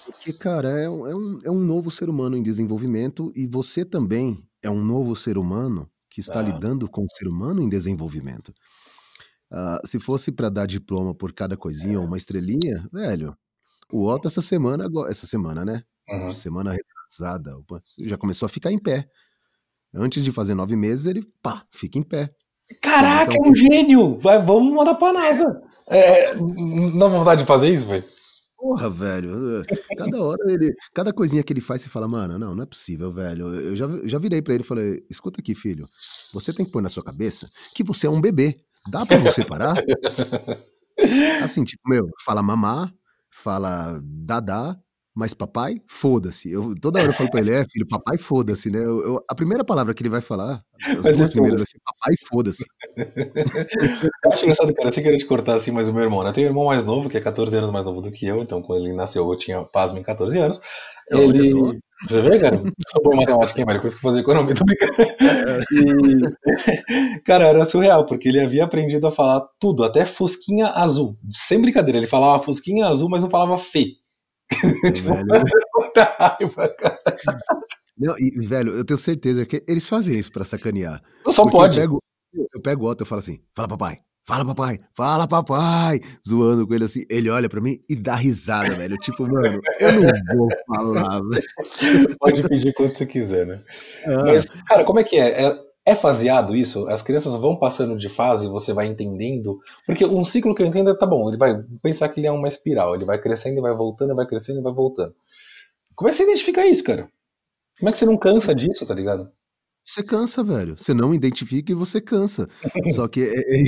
[0.06, 4.46] Porque, cara, é, é, um, é um novo ser humano em desenvolvimento e você também
[4.62, 6.46] é um novo ser humano que está uhum.
[6.46, 8.52] lidando com um ser humano em desenvolvimento.
[9.50, 12.06] Uh, se fosse para dar diploma por cada coisinha ou é.
[12.06, 13.36] uma estrelinha, velho,
[13.92, 15.82] o Otto essa semana, essa semana, né?
[16.08, 16.30] Uhum.
[16.30, 16.74] Semana
[17.12, 17.52] retrasada,
[18.00, 19.06] já começou a ficar em pé.
[19.94, 22.30] Antes de fazer nove meses, ele, pá, fica em pé.
[22.80, 24.18] Caraca, então, é um gênio!
[24.18, 25.60] Vai, vamos mandar pra NASA.
[25.86, 28.04] É, não dá vontade de fazer isso, velho?
[28.56, 29.66] Porra, velho.
[29.98, 30.72] Cada hora ele.
[30.94, 33.52] Cada coisinha que ele faz, você fala, mano, não, não é possível, velho.
[33.54, 35.86] Eu já, já virei pra ele e falei: escuta aqui, filho.
[36.32, 38.56] Você tem que pôr na sua cabeça que você é um bebê.
[38.88, 39.74] Dá pra você parar?
[41.42, 42.90] assim, tipo, meu, fala mamá,
[43.30, 44.76] fala dadá,
[45.14, 46.50] mas papai, foda-se.
[46.50, 48.78] Eu toda hora eu falo pra ele, é, filho, papai, foda-se, né?
[48.78, 52.14] Eu, eu, a primeira palavra que ele vai falar, as duas primeiras vai ser papai,
[52.28, 52.64] foda-se.
[54.32, 56.32] acho engraçado, cara, sem querer te cortar assim, mas o meu irmão, né?
[56.32, 58.62] Tem um irmão mais novo, que é 14 anos mais novo do que eu, então
[58.62, 60.60] quando ele nasceu eu tinha, pasmo, em 14 anos.
[61.10, 61.80] Ele...
[62.08, 62.60] Você vê, cara?
[62.88, 63.78] Sou bom em matemática, hein, velho?
[63.78, 64.94] Depois que eu fazer economia, tô brincando.
[65.72, 67.20] E...
[67.24, 71.16] Cara, era surreal, porque ele havia aprendido a falar tudo, até fusquinha azul.
[71.32, 74.01] Sem brincadeira, ele falava fusquinha azul, mas não falava fê.
[74.92, 75.08] tipo,
[75.76, 77.00] muita raiva, cara.
[77.98, 81.02] Não, e, velho, eu tenho certeza que eles fazem isso pra sacanear.
[81.30, 81.78] Só pode.
[81.78, 82.02] Eu pego,
[82.54, 86.74] eu pego o Otto e falo assim: fala papai, fala papai, fala papai, zoando com
[86.74, 87.04] ele assim.
[87.10, 88.96] Ele olha pra mim e dá risada, velho.
[88.98, 92.16] Tipo, mano, eu não vou falar, velho.
[92.18, 93.62] Pode pedir quanto você quiser, né?
[94.06, 94.24] Ah.
[94.24, 95.44] Mas, cara, como é que é?
[95.44, 95.71] é?
[95.84, 96.88] É faseado isso?
[96.88, 99.58] As crianças vão passando de fase, você vai entendendo.
[99.84, 102.32] Porque um ciclo que eu entendo é, tá bom, ele vai pensar que ele é
[102.32, 105.14] uma espiral, ele vai crescendo e vai voltando, vai crescendo e vai voltando.
[105.96, 107.10] Como é que você identifica isso, cara?
[107.78, 109.28] Como é que você não cansa disso, tá ligado?
[109.84, 110.78] Você cansa, velho.
[110.78, 112.48] Você não identifica e você cansa.
[112.94, 113.64] Só que é, é,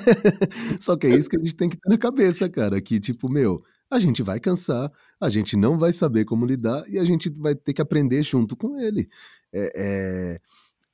[0.80, 2.80] só que é isso que a gente tem que ter na cabeça, cara.
[2.80, 4.90] Que, tipo, meu, a gente vai cansar,
[5.20, 8.56] a gente não vai saber como lidar e a gente vai ter que aprender junto
[8.56, 9.06] com ele.
[9.52, 10.38] É, é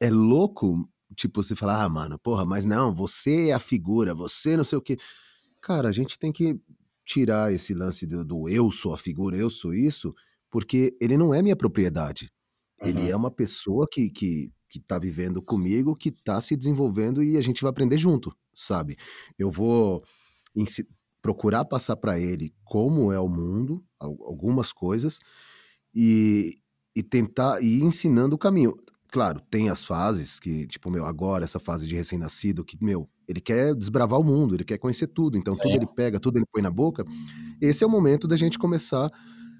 [0.05, 4.57] é louco, tipo, você falar, ah, mano, porra, mas não, você é a figura, você
[4.57, 4.99] não sei o quê.
[5.63, 6.61] Cara, a gente tem que
[7.07, 10.15] tirar esse lance do, do eu sou a figura, eu sou isso,
[10.51, 12.31] porque ele não é minha propriedade.
[12.83, 12.89] Uhum.
[12.89, 17.37] Ele é uma pessoa que, que, que tá vivendo comigo, que tá se desenvolvendo e
[17.37, 18.97] a gente vai aprender junto, sabe?
[19.39, 20.03] Eu vou
[21.23, 25.19] procurar passar para ele como é o mundo, algumas coisas,
[25.95, 26.57] e,
[26.95, 28.75] e tentar ir ensinando o caminho.
[29.15, 33.41] Claro, tem as fases que, tipo, meu, agora essa fase de recém-nascido, que, meu, Ele
[33.41, 35.39] quer desbravar o mundo, ele quer conhecer tudo.
[35.39, 37.05] Então, tudo ele pega, tudo ele põe na boca.
[37.61, 39.09] Esse é o momento da gente começar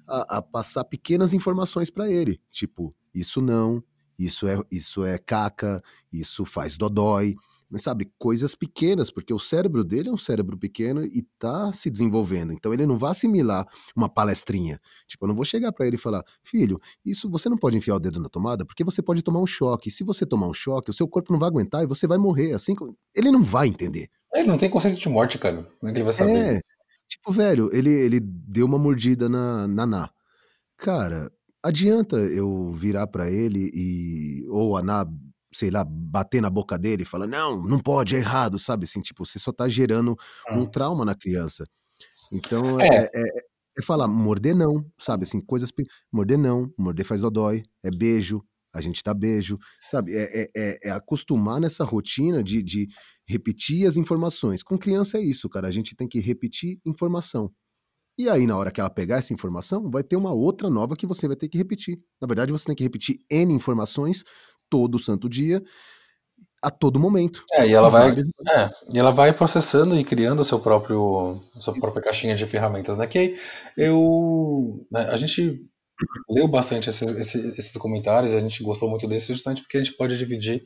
[0.05, 2.37] a, a passar pequenas informações para ele.
[2.51, 3.81] Tipo, isso não,
[4.19, 5.81] isso é, isso é caca,
[6.11, 7.33] isso faz dodói.
[7.75, 11.89] Mas sabe, coisas pequenas, porque o cérebro dele é um cérebro pequeno e tá se
[11.89, 12.53] desenvolvendo.
[12.53, 14.79] Então ele não vai assimilar uma palestrinha.
[15.05, 17.95] Tipo, eu não vou chegar para ele e falar: "Filho, isso você não pode enfiar
[17.95, 19.91] o dedo na tomada, porque você pode tomar um choque.
[19.91, 22.53] Se você tomar um choque, o seu corpo não vai aguentar e você vai morrer".
[22.53, 22.77] Assim,
[23.13, 24.07] ele não vai entender.
[24.33, 25.67] Ele não tem conceito de morte, cara.
[25.77, 26.55] Como é que ele vai saber?
[26.55, 26.59] É.
[27.09, 30.09] Tipo, velho, ele, ele deu uma mordida na Naná.
[30.77, 31.29] Cara,
[31.61, 35.05] adianta eu virar para ele e ou a Ná
[35.55, 38.85] sei lá, bater na boca dele e falar, não, não pode, é errado, sabe?
[38.85, 40.15] Assim, tipo, você só tá gerando
[40.51, 40.65] um Hum.
[40.69, 41.65] trauma na criança.
[42.31, 42.87] Então, É.
[43.05, 43.23] é, é,
[43.77, 45.23] é falar, morder não, sabe?
[45.25, 45.71] Assim, coisas.
[46.11, 48.41] Morder não, morder faz dodói, é beijo,
[48.73, 50.13] a gente dá beijo, sabe?
[50.15, 52.87] É, é, é- é acostumar nessa rotina de, de
[53.27, 54.63] repetir as informações.
[54.63, 57.51] Com criança é isso, cara, a gente tem que repetir informação.
[58.17, 61.05] E aí, na hora que ela pegar essa informação, vai ter uma outra nova que
[61.05, 61.97] você vai ter que repetir.
[62.21, 64.23] Na verdade, você tem que repetir N informações
[64.69, 65.61] todo santo dia,
[66.61, 67.43] a todo momento.
[67.53, 71.73] É, e ela vai, é, e ela vai processando e criando seu próprio, a sua
[71.73, 73.05] própria caixinha de ferramentas, né?
[73.05, 73.37] Que
[73.77, 75.61] eu, né, a gente
[76.29, 79.95] leu bastante esses, esses, esses comentários, a gente gostou muito desses justamente porque a gente
[79.95, 80.63] pode dividir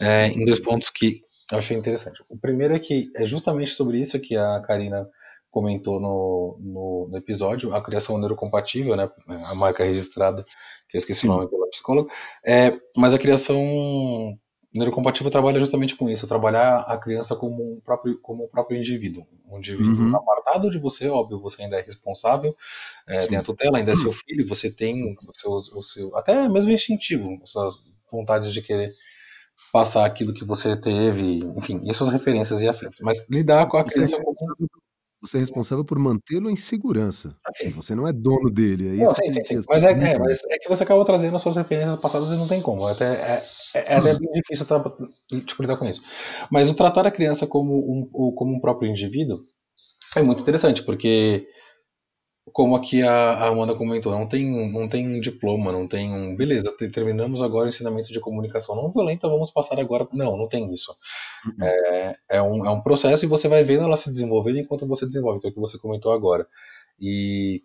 [0.00, 2.22] é, em dois pontos que eu achei interessante.
[2.30, 5.06] O primeiro é que é justamente sobre isso que a Karina
[5.52, 9.08] comentou no, no, no episódio, a criação neurocompatível, né?
[9.44, 10.44] A marca registrada,
[10.88, 11.28] que eu esqueci Sim.
[11.28, 12.10] o nome pela psicóloga,
[12.44, 14.36] é, mas a criação
[14.74, 19.26] neurocompatível trabalha justamente com isso, trabalhar a criança como um próprio, como um próprio indivíduo,
[19.46, 20.16] um indivíduo Uhum.
[20.16, 22.56] apartado de você, óbvio, você ainda é responsável,
[23.06, 26.48] é, tem a tutela, ainda é seu filho, você tem os seus, o seu, até
[26.48, 27.74] mesmo instintivo, as suas
[28.10, 28.94] vontades de querer
[29.70, 33.76] passar aquilo que você teve, enfim, e as suas referências e afetos, mas lidar com
[33.76, 34.34] a é criança como
[35.22, 37.36] você é responsável por mantê-lo em segurança.
[37.46, 38.88] assim, Você não é dono dele.
[38.88, 39.56] É Não, isso sim, sim, sim.
[39.58, 42.32] as Mas é, não é, mas é que você acabou trazendo as suas referências passadas
[42.32, 42.86] e não tem como.
[42.86, 43.44] Até, é,
[43.74, 44.84] é, é até bem difícil tra-
[45.46, 46.02] tipo, lidar com isso.
[46.50, 49.40] Mas o tratar a criança como um, como um próprio indivíduo
[50.16, 51.46] é muito interessante, porque,
[52.52, 56.36] como aqui a, a Amanda comentou, não tem, não tem um diploma, não tem um.
[56.36, 60.06] Beleza, te- terminamos agora o ensinamento de comunicação não violenta, vamos passar agora.
[60.12, 60.94] Não, não tem isso.
[61.46, 61.64] Uhum.
[61.66, 65.06] É, é, um, é um processo e você vai vendo ela se desenvolvendo enquanto você
[65.06, 66.46] desenvolve, que é o que você comentou agora.
[67.00, 67.62] E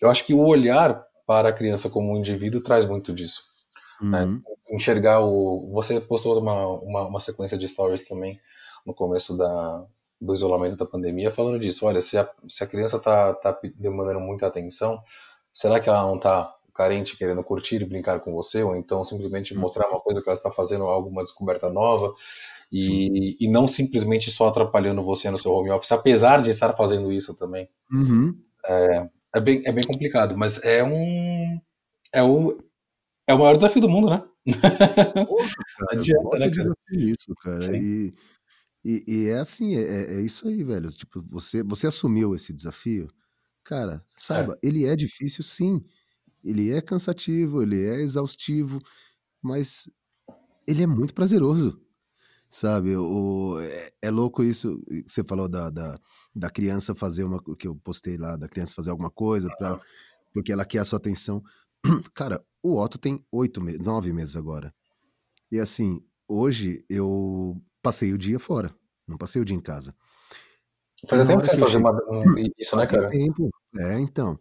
[0.00, 3.42] eu acho que o olhar para a criança como um indivíduo traz muito disso.
[4.00, 4.24] né?
[4.24, 4.42] Uhum.
[4.72, 5.70] Enxergar o.
[5.72, 8.38] Você postou uma, uma, uma sequência de stories também
[8.86, 9.84] no começo da,
[10.24, 11.86] do isolamento da pandemia falando disso.
[11.86, 15.02] Olha, se a, se a criança está tá pe- demandando muita atenção,
[15.52, 18.62] será que ela não está carente querendo curtir e brincar com você?
[18.62, 19.60] Ou então simplesmente Uhum.
[19.60, 22.14] mostrar uma coisa que ela está fazendo, alguma descoberta nova?
[22.72, 27.12] E, e não simplesmente só atrapalhando você no seu home office, apesar de estar fazendo
[27.12, 27.68] isso também.
[27.90, 28.44] Uhum.
[29.34, 31.60] É bem, é bem complicado, mas é um.
[32.12, 32.58] É o,
[33.28, 34.24] é o maior desafio do mundo, né?
[35.24, 36.70] Porra, Não cara, adianta, bota né, cara?
[36.90, 37.72] nisso, cara.
[37.72, 37.74] Sim.
[37.76, 38.12] E,
[38.84, 40.88] e, e é assim, é, é- é isso aí, velho.
[40.90, 43.08] Tipo, você, você assumiu esse desafio,
[43.64, 44.00] cara, É.
[44.16, 45.84] saiba, ele é difícil sim.
[46.44, 48.80] Ele é cansativo, ele é exaustivo,
[49.42, 49.88] mas
[50.66, 51.80] ele é muito prazeroso,
[52.50, 52.96] sabe?
[52.96, 55.98] O, é, é louco isso você falou da, da,
[56.34, 57.42] da criança fazer uma.
[57.58, 59.80] Que eu postei lá, da criança fazer alguma coisa pra,
[60.34, 61.42] porque ela quer a sua atenção.
[62.14, 64.74] Cara, o Otto tem oito meses, nove meses agora.
[65.52, 68.74] E assim, hoje eu passei o dia fora,
[69.06, 69.94] não passei o dia em casa.
[71.08, 73.10] Fazia tempo que você fazia uma, um- isso, né, cara?
[73.10, 73.50] tempo.
[73.78, 74.38] É, então.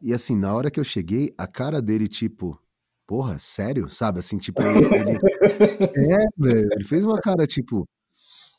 [0.00, 2.60] E assim, na hora que eu cheguei, a cara dele, tipo,
[3.06, 3.88] porra, sério?
[3.88, 4.18] Sabe?
[4.18, 5.18] Assim, tipo, ele.
[5.94, 6.68] é, velho.
[6.72, 7.88] Ele fez uma cara, tipo,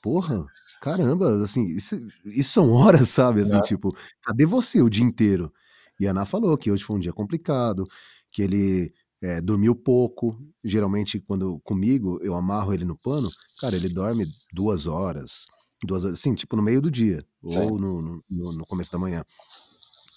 [0.01, 0.45] porra,
[0.81, 3.41] caramba, assim, isso, isso são horas, sabe?
[3.41, 3.61] Assim, Né?
[3.61, 5.51] tipo, cadê você o dia inteiro?
[5.99, 7.85] E a Ana falou que hoje foi um dia complicado,
[8.31, 8.93] que ele
[9.23, 10.37] é, dormiu pouco.
[10.63, 15.45] Geralmente, quando comigo, eu amarro ele no pano, cara, ele dorme duas horas.
[15.83, 17.57] Duas horas, sim, tipo no meio do dia, Sim.
[17.59, 19.23] ou no, no, no- no começo da manhã.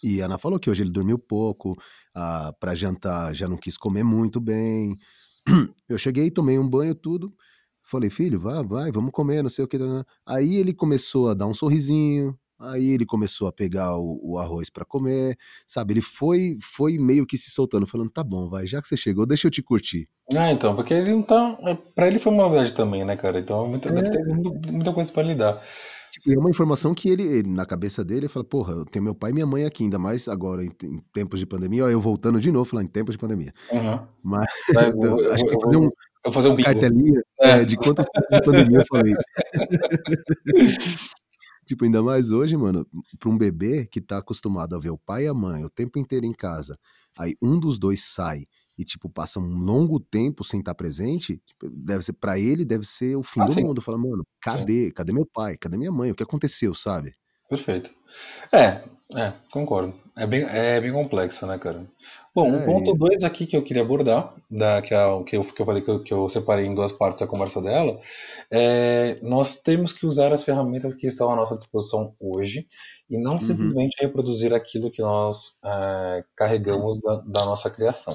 [0.02, 1.74] E a Ana falou que hoje ele dormiu pouco,
[2.14, 4.96] ah, para jantar já não quis comer muito bem.
[5.88, 7.34] Eu cheguei, tomei um banho, tudo.
[7.82, 9.76] Falei, filho, vai, vai, vamos comer, não sei o que.
[10.26, 14.70] Aí ele começou a dar um sorrisinho, aí ele começou a pegar o, o arroz
[14.70, 15.36] para comer,
[15.66, 15.94] sabe?
[15.94, 19.26] Ele foi, foi meio que se soltando, falando, tá bom, vai, já que você chegou,
[19.26, 20.08] deixa eu te curtir.
[20.34, 21.56] Ah, então, porque ele não tá.
[21.62, 23.38] é, Pra ele foi uma novidade também, né, cara?
[23.38, 24.10] Então muita, É.
[24.10, 25.62] ter muito- muita coisa pra lidar.
[26.10, 29.04] Tipo, é uma informação que ele, ele, na cabeça dele, ele fala, porra, eu tenho
[29.04, 31.90] meu pai e minha mãe aqui, ainda mais agora, em, em tempos de pandemia, ó,
[31.90, 33.52] eu voltando de novo, falando em tempos de pandemia.
[33.70, 34.00] Uhum.
[34.22, 35.90] Mas Vai, então, eu- acho que que fazer um,
[36.24, 36.56] Eu fazer um.
[36.56, 37.50] Cartelinha é.
[37.60, 39.12] É, de quantos de pandemia eu falei.
[41.66, 42.86] tipo, ainda mais hoje, mano,
[43.18, 45.98] pra um bebê que tá acostumado a ver o pai e a mãe o tempo
[45.98, 46.78] inteiro em casa,
[47.18, 48.44] aí um dos dois sai
[48.78, 52.64] e, tipo, passa um longo tempo sem estar tá presente, tipo, deve ser, pra ele,
[52.64, 53.62] deve ser o fim ah, do sim.
[53.62, 53.80] mundo.
[53.80, 54.86] Fala, mano, cadê?
[54.86, 54.92] Sim.
[54.92, 55.56] Cadê meu pai?
[55.56, 56.10] Cadê minha mãe?
[56.10, 57.14] O que aconteceu, sabe?
[57.48, 57.90] Perfeito.
[58.52, 58.82] É,
[59.14, 59.94] é, concordo.
[60.16, 61.86] É bem, é bem complexo, né, cara?
[62.34, 65.44] Bom, o é, ponto 2 aqui que eu queria abordar, da, que, a, que, eu,
[65.44, 68.00] que eu falei que eu, que eu separei em duas partes a conversa dela,
[68.50, 72.66] é nós temos que usar as ferramentas que estão à nossa disposição hoje
[73.08, 73.40] e não uhum.
[73.40, 78.14] simplesmente reproduzir aquilo que nós é, carregamos da, da, nossa criação.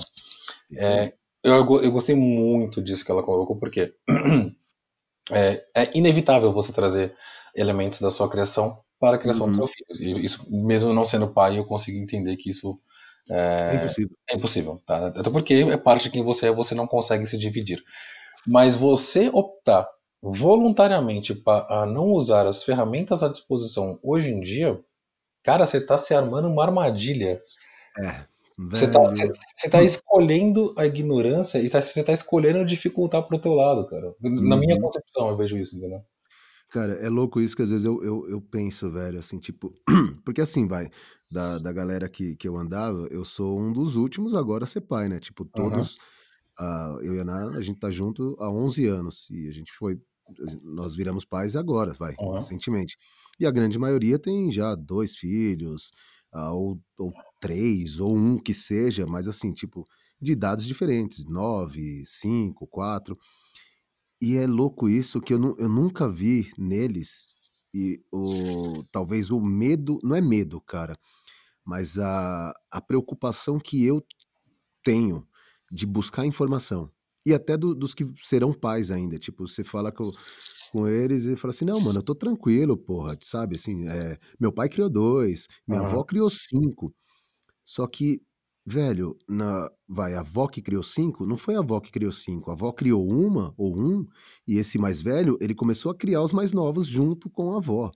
[0.75, 1.13] É,
[1.43, 3.93] eu, eu gostei muito disso que ela colocou, porque
[5.31, 7.15] é, é inevitável você trazer
[7.55, 9.51] elementos da sua criação para a criação uhum.
[9.51, 10.21] do seu filho.
[10.21, 12.79] E isso, mesmo não sendo pai, eu consigo entender que isso
[13.27, 14.17] é, é impossível.
[14.29, 15.07] É impossível, tá?
[15.07, 17.83] Até porque é parte de quem você é, você não consegue se dividir.
[18.45, 19.89] Mas você optar
[20.21, 24.79] voluntariamente para não usar as ferramentas à disposição hoje em dia,
[25.43, 27.41] cara, você está se armando uma armadilha.
[27.99, 28.31] É.
[28.69, 28.99] Você está
[29.71, 34.13] tá escolhendo a ignorância e tá, você está escolhendo dificultar pro teu lado, cara.
[34.21, 34.81] Na minha uhum.
[34.81, 36.01] concepção, eu vejo isso, entendeu?
[36.71, 39.73] Cara, é louco isso que às vezes eu, eu, eu penso, velho, assim, tipo.
[40.23, 40.89] Porque assim, vai,
[41.29, 44.81] da, da galera que, que eu andava, eu sou um dos últimos agora a ser
[44.81, 45.19] pai, né?
[45.19, 45.97] Tipo, todos.
[46.57, 49.73] Uh, eu e a Ana, a gente tá junto há 11 anos e a gente
[49.73, 49.99] foi.
[50.63, 52.97] Nós viramos pais agora, vai, recentemente.
[53.37, 55.91] E a grande maioria tem já dois filhos,
[56.33, 57.11] uh, ou, ou
[57.41, 59.83] três, ou um que seja, mas assim, tipo,
[60.21, 63.17] de idades diferentes, nove, cinco, quatro.
[64.21, 67.25] E é louco isso que eu, eu nunca vi neles
[67.73, 70.97] e o talvez o medo, não é medo, cara,
[71.65, 74.05] mas a, a preocupação que eu
[74.83, 75.27] tenho
[75.71, 76.91] de buscar informação.
[77.25, 79.17] E até do, dos que serão pais ainda.
[79.19, 80.11] Tipo, você fala com,
[80.71, 83.55] com eles e fala assim: não, mano, eu tô tranquilo, porra, sabe?
[83.55, 85.87] Assim, é, meu pai criou dois, minha uhum.
[85.87, 86.93] avó criou cinco.
[87.63, 88.21] Só que
[88.65, 92.51] Velho, na vai, a avó que criou cinco, não foi a avó que criou cinco,
[92.51, 94.05] a avó criou uma ou um,
[94.47, 97.91] e esse mais velho, ele começou a criar os mais novos junto com a avó.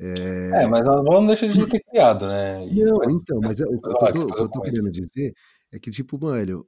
[0.00, 2.66] É, é mas a avó não deixa de ter criado, né?
[2.66, 5.32] Não, então, mas é, o, o, que eu tô, o que eu tô querendo dizer
[5.72, 6.66] é que, tipo, mano,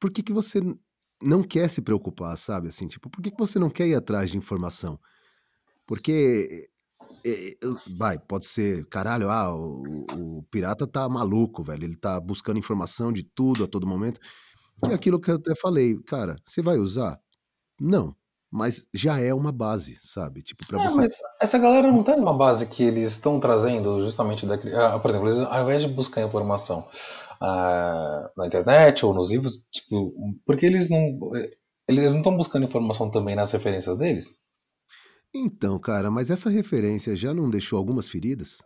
[0.00, 0.60] por que, que você
[1.22, 2.68] não quer se preocupar, sabe?
[2.68, 4.98] Assim, tipo, por que, que você não quer ir atrás de informação?
[5.86, 6.68] Porque
[7.96, 11.84] vai, pode ser, caralho, ah, o, o, pirata tá maluco, velho.
[11.84, 14.20] Ele tá buscando informação de tudo a todo momento.
[14.84, 17.18] Que é aquilo que eu até falei, cara, você vai usar?
[17.80, 18.14] Não.
[18.50, 20.42] Mas já é uma base, sabe?
[20.42, 20.96] Tipo, para é, você.
[20.96, 24.54] Mas essa galera não tem uma base que eles estão trazendo justamente da.
[24.54, 26.88] Ah, por exemplo, eles, ao invés de buscar informação
[27.40, 30.14] ah, na internet ou nos livros, tipo,
[30.46, 31.18] porque eles não.
[31.86, 34.36] Eles não estão buscando informação também nas referências deles?
[35.34, 38.58] Então, cara, mas essa referência já não deixou algumas feridas?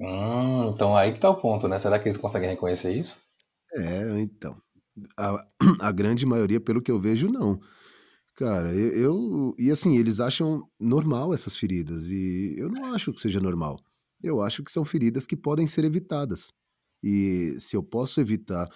[0.00, 1.78] Hum, então aí que tá o ponto, né?
[1.78, 3.22] Será que eles conseguem reconhecer isso?
[3.74, 4.56] É, então.
[5.16, 5.44] A,
[5.80, 7.60] a grande maioria, pelo que eu vejo, não.
[8.36, 9.54] Cara, eu, eu.
[9.58, 12.08] E assim, eles acham normal essas feridas.
[12.08, 13.78] E eu não acho que seja normal.
[14.22, 16.52] Eu acho que são feridas que podem ser evitadas.
[17.02, 18.68] E se eu posso evitar.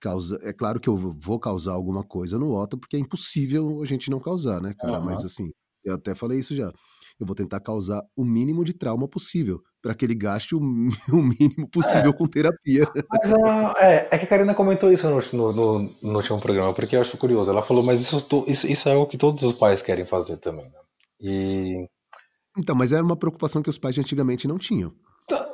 [0.00, 3.84] Causa, é claro que eu vou causar alguma coisa no Otto, porque é impossível a
[3.84, 5.00] gente não causar, né, cara?
[5.00, 5.50] Mas assim,
[5.88, 6.72] eu até falei isso já.
[7.20, 10.60] Eu vou tentar causar o mínimo de trauma possível, para que ele gaste o,
[11.12, 12.12] o mínimo possível é.
[12.12, 12.86] com terapia.
[13.10, 16.94] Mas uh, é, é que a Karina comentou isso no, no, no, último programa, porque
[16.94, 17.50] eu acho curioso.
[17.50, 20.66] Ela falou, mas isso, isso, isso é algo que todos os pais querem fazer também.
[20.66, 20.78] Né?
[21.20, 21.88] E...
[22.56, 24.92] Então, mas era uma preocupação que os pais de antigamente não tinham.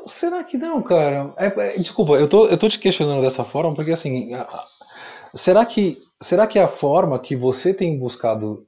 [0.07, 1.33] Será que não, cara?
[1.37, 4.31] É, é, desculpa, eu tô, eu tô te questionando dessa forma, porque assim.
[5.35, 8.67] Será que, será que a forma que você tem buscado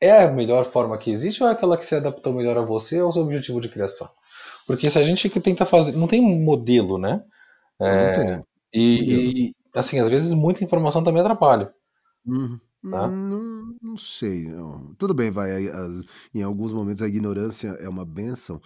[0.00, 3.00] é a melhor forma que existe ou é aquela que se adaptou melhor a você
[3.00, 4.08] ou ao seu objetivo de criação?
[4.66, 5.96] Porque se a gente que tenta fazer.
[5.96, 7.24] Não tem um modelo, né?
[7.80, 8.44] É, não tem.
[8.72, 11.72] E, e, assim, às vezes muita informação também atrapalha.
[12.26, 12.60] Uhum.
[12.90, 13.08] Tá?
[13.08, 14.46] Não, não, sei.
[14.46, 14.94] Não.
[14.98, 15.50] Tudo bem, vai.
[16.34, 18.60] Em alguns momentos a ignorância é uma benção,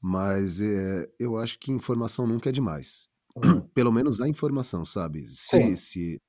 [0.00, 3.08] mas é, eu acho que informação nunca é demais.
[3.36, 3.60] Uhum.
[3.74, 5.22] Pelo menos a informação, sabe?
[5.22, 6.22] Se, se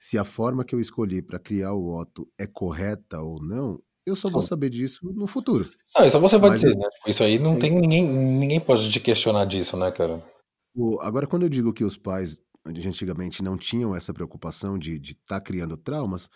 [0.00, 4.16] se a forma que eu escolhi para criar o Otto é correta ou não, eu
[4.16, 5.68] só vou saber disso no futuro.
[5.94, 6.88] Não, isso você vai Mas dizer, né?
[6.88, 10.24] Tipo, isso aí não tem ninguém, ninguém pode te questionar disso, né, cara?
[11.02, 12.40] Agora, quando eu digo que os pais
[12.72, 16.30] de antigamente não tinham essa preocupação de estar tá criando traumas,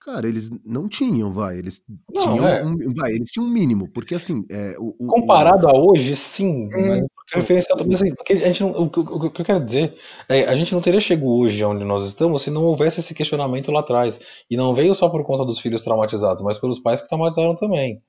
[0.00, 1.82] cara, eles não tinham, vai, eles
[2.14, 2.64] não, tinham é.
[2.64, 6.68] um, vai, eles tinham um mínimo, porque assim, é, o, comparado o, a hoje, sim,
[6.74, 7.04] é,
[7.34, 9.96] referencial também, assim, porque a gente não, o, o, o, que eu quero dizer
[10.28, 13.70] é a gente não teria chegado hoje onde nós estamos se não houvesse esse questionamento
[13.70, 14.20] lá atrás.
[14.50, 18.02] E não veio só por conta dos filhos traumatizados, mas pelos pais que traumatizaram também.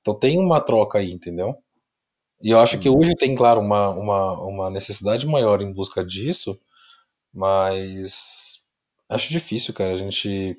[0.00, 1.56] Então tem uma troca aí, entendeu?
[2.40, 6.58] E eu acho que hoje tem, claro, uma, uma, uma necessidade maior em busca disso,
[7.34, 8.60] mas
[9.08, 10.56] acho difícil, cara, a gente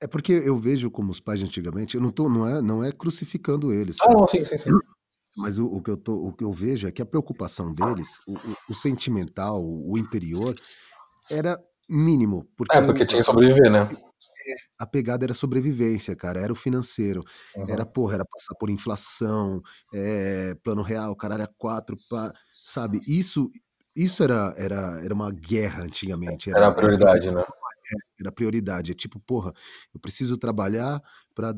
[0.00, 2.84] é porque eu vejo como os pais de antigamente, eu não tô, não é, não
[2.84, 4.12] é crucificando eles, Ah, tá?
[4.12, 4.70] não, sim, sim, sim.
[5.38, 8.08] Mas o, o que eu tô, o que eu vejo é que a preocupação deles,
[8.26, 10.58] o, o- o sentimental, o interior,
[11.30, 11.58] era
[11.88, 13.88] mínimo, É, porque porque o- tinha que sobreviver, né?
[14.78, 17.22] a pegada era sobrevivência, cara, era o financeiro,
[17.68, 17.92] era, Uhum.
[17.92, 19.60] porra, era passar por inflação,
[19.92, 22.32] é, plano real, caralho, a quatro, pá,
[22.64, 23.00] sabe?
[23.06, 23.50] Isso,
[23.96, 27.40] isso era, era, era uma guerra antigamente, Era a era, era prioridade, né?
[27.40, 28.92] é, era prioridade.
[28.92, 29.52] É tipo, porra,
[29.94, 31.00] eu preciso trabalhar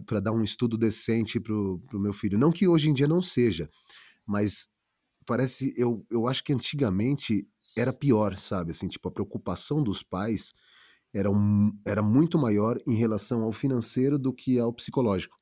[0.05, 2.39] para dar um estudo decente pro, pro meu filho.
[2.39, 3.69] Não que hoje em dia não seja,
[4.27, 4.69] mas
[5.27, 8.73] parece, eu, eu acho que antigamente era pior, sabe?
[8.73, 10.53] Assim, tipo, a preocupação dos pais
[11.15, 15.39] era, um, era muito maior em relação ao financeiro do que ao psicológico.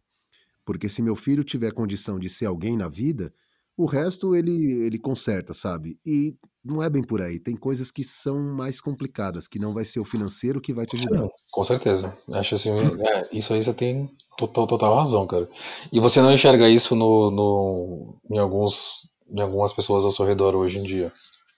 [0.64, 3.32] Porque se meu filho tiver condição de ser alguém na vida,
[3.76, 5.98] o resto ele, ele conserta, sabe?
[6.04, 6.36] E
[6.68, 7.38] não é bem por aí.
[7.40, 10.96] Tem coisas que são mais complicadas, que não vai ser o financeiro que vai te
[10.96, 11.26] ajudar.
[11.50, 12.16] Com certeza.
[12.32, 15.48] Acho assim, é, isso aí você tem total, total razão, cara.
[15.92, 20.54] E você não enxerga isso no, no, em, alguns, em algumas pessoas ao seu redor
[20.54, 21.12] hoje em dia?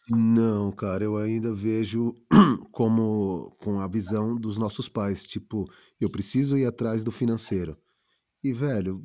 [0.09, 2.15] Não, cara, eu ainda vejo
[2.73, 7.77] como com a visão dos nossos pais, tipo, eu preciso ir atrás do financeiro.
[8.43, 9.05] E, velho,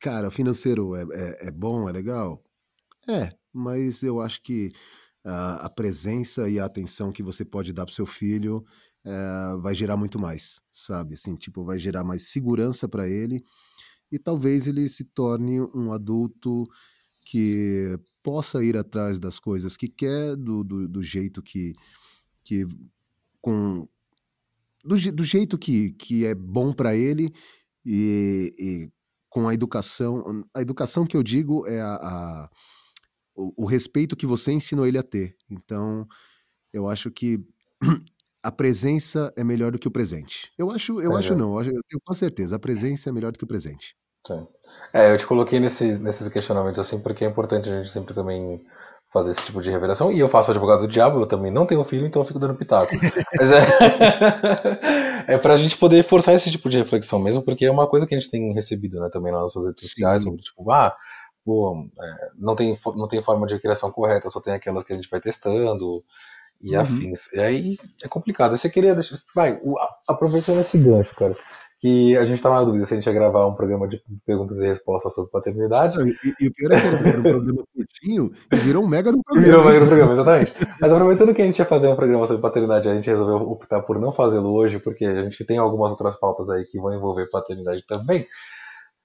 [0.00, 2.42] cara, financeiro é, é, é bom, é legal?
[3.08, 4.70] É, mas eu acho que
[5.28, 8.64] a, a presença e a atenção que você pode dar pro seu filho
[9.04, 11.14] eh, vai gerar muito mais, sabe?
[11.14, 13.42] Assim, tipo, vai gerar mais segurança para ele
[14.10, 16.66] e talvez ele se torne um adulto
[17.24, 21.74] que possa ir atrás das coisas que quer, do, do, do jeito que,
[22.44, 22.66] que
[23.40, 23.88] com
[24.84, 27.32] do, do jeito que, que é bom para ele
[27.84, 28.90] e, e
[29.28, 30.44] com a educação.
[30.54, 32.50] A educação que eu digo é a, a-
[33.38, 35.36] o, o respeito que você ensinou ele a ter.
[35.48, 36.06] Então,
[36.72, 37.38] eu acho que
[38.42, 40.52] a presença é melhor do que o presente.
[40.58, 43.44] Eu acho, eu acho não, eu tenho com certeza, a presença é melhor do que
[43.44, 43.96] o presente.
[44.26, 44.46] Sim.
[44.92, 48.60] É, eu te coloquei nesses, nesses questionamentos assim, porque é importante a gente sempre também
[49.10, 50.12] fazer esse tipo de revelação.
[50.12, 52.54] E eu faço advogado do diabo, eu também não tenho filho, então eu fico dando
[52.54, 52.90] pitaco.
[53.38, 53.64] Mas é.
[55.34, 58.14] é pra gente poder forçar esse tipo de reflexão mesmo, porque é uma coisa que
[58.14, 60.28] a gente tem recebido né, também nas nossas redes sociais, Sim.
[60.28, 60.94] sobre tipo, ah,
[61.48, 64.96] pô, é, não, tem, não tem forma de criação correta, só tem aquelas que a
[64.96, 66.04] gente vai testando
[66.60, 66.82] e Uhum.
[66.82, 67.32] afins.
[67.32, 68.54] E aí é complicado.
[68.54, 69.16] Você queria deixar.
[69.34, 69.76] Vai, o-
[70.06, 71.34] aproveitando esse gancho, cara
[71.80, 74.58] que a gente tava na dúvida se a gente ia gravar um programa de perguntas
[74.58, 75.96] e respostas sobre paternidade.
[76.00, 79.12] E, e o pior é que era, era um programa curtinho e virou um mega
[79.12, 79.62] do programa.
[79.62, 80.54] virou um programa, exatamente.
[80.80, 83.80] Mas aproveitando que a gente ia fazer um programa sobre paternidade, a gente resolveu optar
[83.82, 87.30] por não fazê-lo hoje, porque a gente tem algumas outras pautas aí que vão envolver
[87.30, 88.26] paternidade também.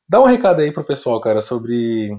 [0.09, 2.17] Dá um recado aí pro pessoal, cara, sobre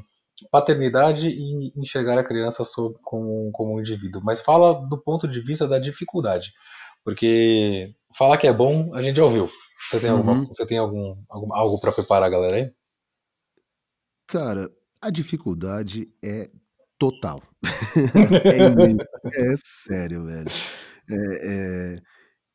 [0.51, 4.23] paternidade e enxergar a criança sob- como, como um indivíduo.
[4.25, 6.53] Mas fala do ponto de vista da dificuldade.
[7.05, 9.51] Porque falar que é bom, a gente já ouviu.
[9.91, 10.47] Você tem, alguma, Uhum.
[10.49, 12.73] você tem algum, algum- algo para preparar a galera aí?
[14.27, 14.71] Cara,
[15.01, 16.51] a dificuldade é
[16.99, 17.43] total.
[19.35, 19.53] É.
[19.53, 20.49] É sério, velho.
[21.11, 21.97] É,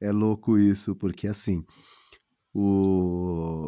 [0.01, 1.63] é, é louco isso, porque assim,
[2.53, 3.67] o...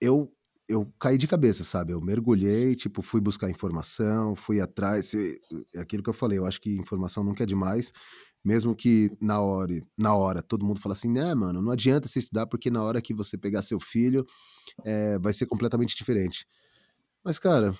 [0.00, 0.30] eu,
[0.68, 1.92] eu caí de cabeça, sabe?
[1.92, 5.14] Eu mergulhei, tipo, fui buscar informação, fui atrás.
[5.74, 7.92] É aquilo que eu falei, eu acho que informação nunca é demais.
[8.44, 12.18] Mesmo que na hora, na hora todo mundo fala assim, né, mano, não adianta você
[12.20, 14.24] estudar porque na hora que você pegar seu filho
[14.84, 16.46] é, vai ser completamente diferente.
[17.24, 17.76] Mas, cara,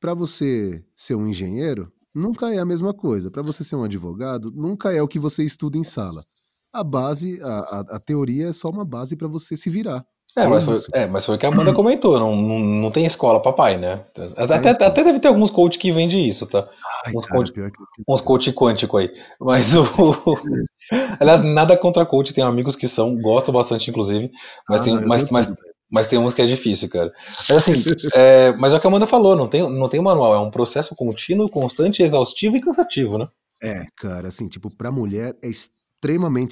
[0.00, 3.30] para você ser um engenheiro, nunca é a mesma coisa.
[3.30, 6.24] Para você ser um advogado, nunca é o que você estuda em sala.
[6.72, 10.06] A base, a, a, a teoria é só uma base para você se virar.
[10.36, 13.04] É, mas foi, é, mas foi o que a Amanda comentou, não, não, não tem
[13.04, 14.04] escola papai, né?
[14.36, 14.86] Até, até, então.
[14.86, 16.68] até deve ter alguns coach que vendem isso, tá?
[17.04, 17.60] Ai, Uns cara, coach, que.
[18.06, 19.10] uns coach quântico aí.
[19.40, 19.84] Mas o.
[21.18, 24.30] Aliás, nada contra coach, tenho amigos que são, gosto bastante, inclusive,
[24.68, 25.52] mas Ah, tem, mas, mas,
[25.90, 27.12] mas tem uns que é difícil, cara.
[27.48, 27.72] Mas assim,
[28.14, 30.50] é, mas é o que a Amanda falou, não tem, não tem manual, é um
[30.50, 33.26] processo contínuo, constante, exaustivo e cansativo, né?
[33.62, 35.79] É, cara, assim, tipo, pra mulher é extremamente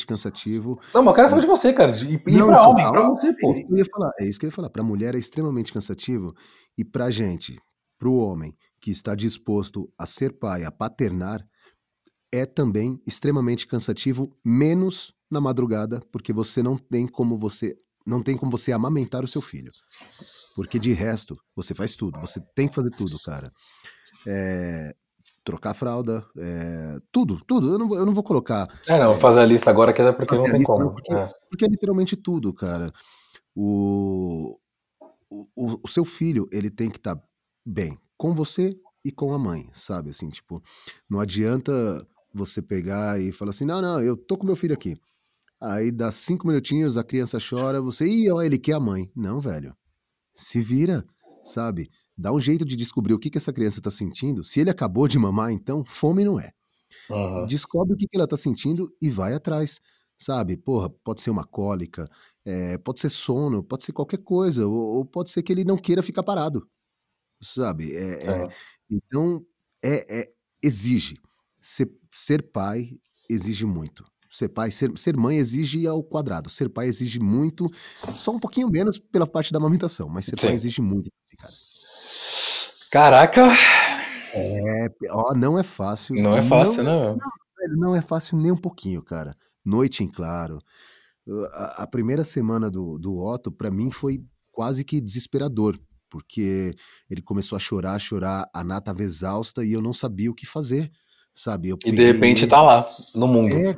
[0.07, 0.81] cansativo.
[0.95, 1.93] Não, mas eu quero saber de você, cara.
[1.93, 3.53] E, e pra então, homem, pra calma, você, é pô.
[3.53, 4.13] isso que eu ia falar.
[4.21, 4.71] É isso que eu ia falar.
[4.71, 6.35] Pra mulher é extremamente cansativo.
[6.77, 7.59] E pra gente,
[7.99, 11.45] pro homem que está disposto a ser pai, a paternar,
[12.33, 17.75] é também extremamente cansativo, menos na madrugada, porque você não tem como você
[18.07, 19.71] não tem como você amamentar o seu filho.
[20.55, 23.53] Porque de resto, você faz tudo, você tem que fazer tudo, cara.
[24.27, 24.95] É,
[25.49, 27.73] trocar fralda, é, tudo, tudo.
[27.73, 28.69] Eu não, eu não vou colocar.
[28.87, 30.79] É, não, é, fazer a lista agora que é porque não tem como.
[30.81, 31.33] Não, porque, é.
[31.49, 31.69] porque, é.
[31.69, 32.93] literalmente tudo, cara.
[33.57, 34.59] O,
[35.31, 37.23] o, o seu filho, ele tem que estar tá
[37.65, 40.11] bem com você e com a mãe, sabe?
[40.11, 40.63] Assim, tipo,
[41.09, 41.73] não adianta
[42.35, 45.01] você pegar e falar assim: não, não, eu tô com meu filho aqui.
[45.59, 49.11] Aí dá cinco minutinhos, a criança chora, você, ih, ó, ele quer a mãe.
[49.17, 49.75] Não, velho.
[50.35, 51.07] Se vira,
[51.43, 51.89] sabe?
[52.19, 54.43] Dá um jeito de descobrir o que, que essa criança tá sentindo.
[54.43, 56.51] Se ele acabou de mamar, então, fome não é.
[57.09, 57.47] Uhum.
[57.47, 59.81] Descobre o que, que ela tá sentindo e vai atrás,
[60.17, 60.57] sabe?
[60.57, 62.11] Porra, pode ser uma cólica,
[62.45, 65.79] é, pode ser sono, pode ser qualquer coisa, ou, ou, pode ser que ele não
[65.79, 66.69] queira ficar parado,
[67.41, 67.95] sabe?
[67.95, 68.49] É, é,
[68.91, 69.47] então,
[69.81, 71.21] é, é, exige.
[71.63, 72.99] Ser, ser pai
[73.31, 74.05] exige muito.
[74.29, 76.51] Ser pai, ser, ser mãe exige ao quadrado.
[76.51, 77.71] Ser pai exige muito,
[78.17, 80.49] só um pouquinho menos pela parte da amamentação, mas ser Sim.
[80.49, 81.55] pai exige muito, cara.
[82.91, 83.53] Caraca!
[84.35, 86.15] É, ó, não é fácil.
[86.15, 87.29] Não é fácil, não, não.
[87.77, 89.37] Não, é fácil nem um pouquinho, cara.
[89.65, 90.59] Noite em claro.
[91.53, 94.23] A, a primeira semana do, do Otto, para mim, foi
[94.53, 95.79] quase que desesperador,
[96.09, 96.75] porque
[97.11, 100.47] ele começou a chorar, chorar, a Nata tava exausta e eu não sabia o que
[100.47, 100.91] fazer,
[101.35, 101.69] sabe?
[101.69, 103.55] Eu e de repente tá lá, no mundo.
[103.55, 103.77] É.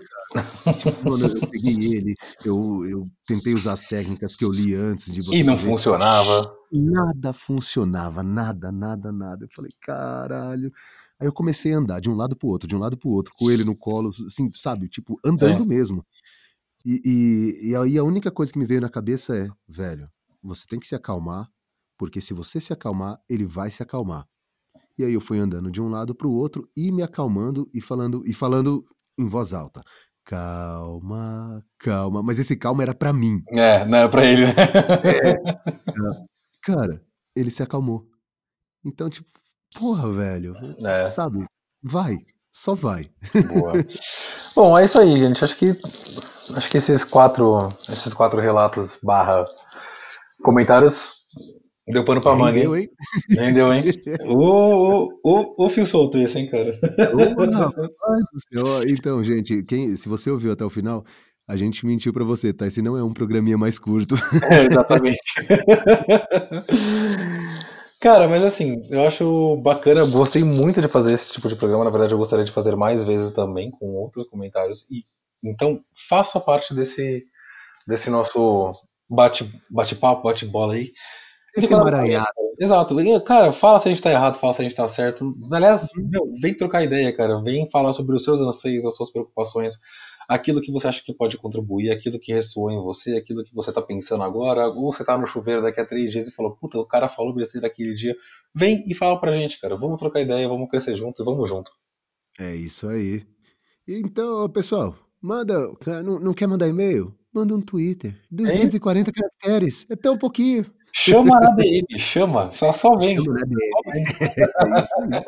[0.78, 2.14] Tipo, mano, eu peguei ele,
[2.45, 5.39] eu, eu tentei usar as técnicas que eu li antes de você.
[5.39, 5.70] E não fazer.
[5.70, 6.55] funcionava.
[6.72, 9.45] Nada funcionava, nada, nada, nada.
[9.45, 10.72] Eu falei, caralho.
[11.18, 13.35] Aí eu comecei a andar de um lado pro outro, de um lado pro outro,
[13.37, 14.89] com ele no colo, assim, sabe?
[14.89, 15.66] Tipo, andando é.
[15.66, 16.07] mesmo.
[16.85, 20.09] E, e, e aí a única coisa que me veio na cabeça é, velho,
[20.43, 21.49] você tem que se acalmar,
[21.99, 24.26] porque se você se acalmar, ele vai se acalmar.
[24.97, 27.81] E aí eu fui andando de um lado para o outro e me acalmando e
[27.81, 28.85] falando e falando
[29.18, 29.83] em voz alta.
[30.31, 32.22] Calma, calma.
[32.22, 33.43] Mas esse calma era para mim.
[33.49, 34.47] É, não era pra ele.
[34.47, 34.53] Né?
[35.05, 35.35] é.
[36.62, 37.03] Cara,
[37.35, 38.07] ele se acalmou.
[38.85, 39.28] Então, tipo,
[39.76, 40.55] porra, velho.
[40.87, 41.09] É.
[41.09, 41.45] Sabe?
[41.83, 42.18] Vai.
[42.49, 43.11] Só vai.
[43.49, 43.72] Boa.
[44.55, 45.43] Bom, é isso aí, gente.
[45.43, 45.76] Acho que
[46.55, 49.45] acho que esses quatro esses quatro relatos barra
[50.45, 51.20] comentários
[51.91, 52.88] Deu pano pra manga, hein?
[53.30, 53.84] Rendeu, hein?
[54.26, 56.78] Ô, ô, ô, fio solto esse, hein, cara?
[57.14, 61.05] Ô, então, gente, quem, se você ouviu até o final,
[61.49, 62.66] a gente mentiu pra você, tá?
[62.66, 64.14] Esse não é um programinha mais curto.
[64.51, 65.34] É, exatamente.
[68.01, 71.84] Cara, mas assim, eu acho bacana, gostei muito de fazer esse tipo de programa.
[71.84, 74.91] Na verdade, eu gostaria de fazer mais vezes também, com outros comentários.
[74.91, 75.05] E
[75.43, 77.24] então, faça parte desse,
[77.86, 78.72] desse nosso
[79.09, 80.93] bate-papo, bate bate-bola aí.
[81.57, 82.29] Esse emaranhado.
[82.59, 82.95] Exato.
[83.25, 85.35] Cara, fala se a gente tá errado, fala se a gente tá certo.
[85.51, 87.41] Aliás, meu, vem trocar ideia, cara.
[87.43, 89.75] Vem falar sobre os seus anseios, as suas preocupações,
[90.29, 93.73] aquilo que você acha que pode contribuir, aquilo que ressoa em você, aquilo que você
[93.73, 96.79] tá pensando agora, ou você tá no chuveiro daqui a três dias e falou, puta,
[96.79, 98.15] o cara falou besteira daquele dia.
[98.55, 99.77] Vem e fala pra gente, cara.
[99.77, 101.71] Vamos trocar ideia, vamos crescer junto e vamos junto.
[102.39, 103.27] É isso aí.
[103.89, 105.55] Então, pessoal, manda.
[106.05, 107.13] Não, não quer mandar e-mail?
[107.33, 108.17] Manda um Twitter.
[108.31, 109.87] 240 é caracteres.
[109.89, 110.67] É tão pouquinho.
[110.93, 113.16] Chama na DM, chama, só, só vem.
[113.16, 115.20] Chama na DM.
[115.20, 115.24] É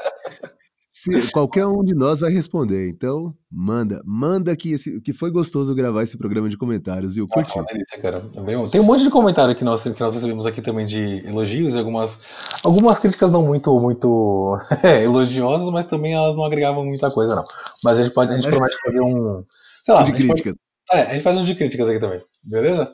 [0.95, 5.75] Se, qualquer um de nós vai responder, então manda, manda que, esse, que foi gostoso
[5.75, 7.27] gravar esse programa de comentários, viu?
[7.27, 7.63] Curtiu.
[7.63, 8.31] Nossa, delícia, cara.
[8.35, 11.77] É tem um monte de comentário que nós, que nós recebemos aqui também de elogios
[11.77, 12.21] e algumas,
[12.63, 17.45] algumas críticas não muito, muito é, elogiosas, mas também elas não agregavam muita coisa, não.
[17.83, 19.43] Mas a gente pode, a gente promete fazer um.
[19.83, 20.53] Sei lá, de críticas.
[20.53, 22.93] Pode, é, a gente faz um de críticas aqui também, beleza?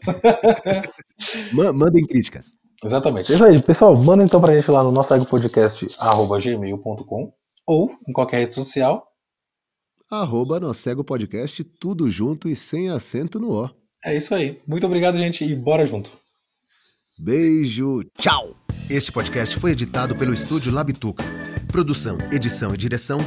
[1.52, 2.52] Mandem críticas.
[2.84, 3.32] Exatamente.
[3.32, 3.96] É isso aí, pessoal.
[3.96, 5.86] Manda então pra gente lá no nosso podcast,
[6.40, 7.32] gmail.com
[7.66, 9.04] ou em qualquer rede social.
[10.10, 13.70] Arroba Nocego Podcast, tudo junto e sem acento no O.
[14.04, 14.60] É isso aí.
[14.66, 16.10] Muito obrigado, gente, e bora junto.
[17.18, 18.54] Beijo, tchau!
[18.88, 21.24] Este podcast foi editado pelo estúdio Labituca.
[21.70, 23.18] Produção, edição e direção,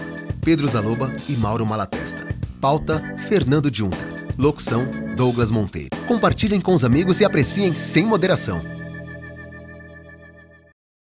[0.43, 2.27] Pedro Zaloba e Mauro Malatesta.
[2.59, 4.20] Pauta, Fernando Junta.
[4.41, 5.89] Locução, Douglas Monteiro.
[6.07, 8.80] Compartilhem com os amigos e apreciem sem moderação.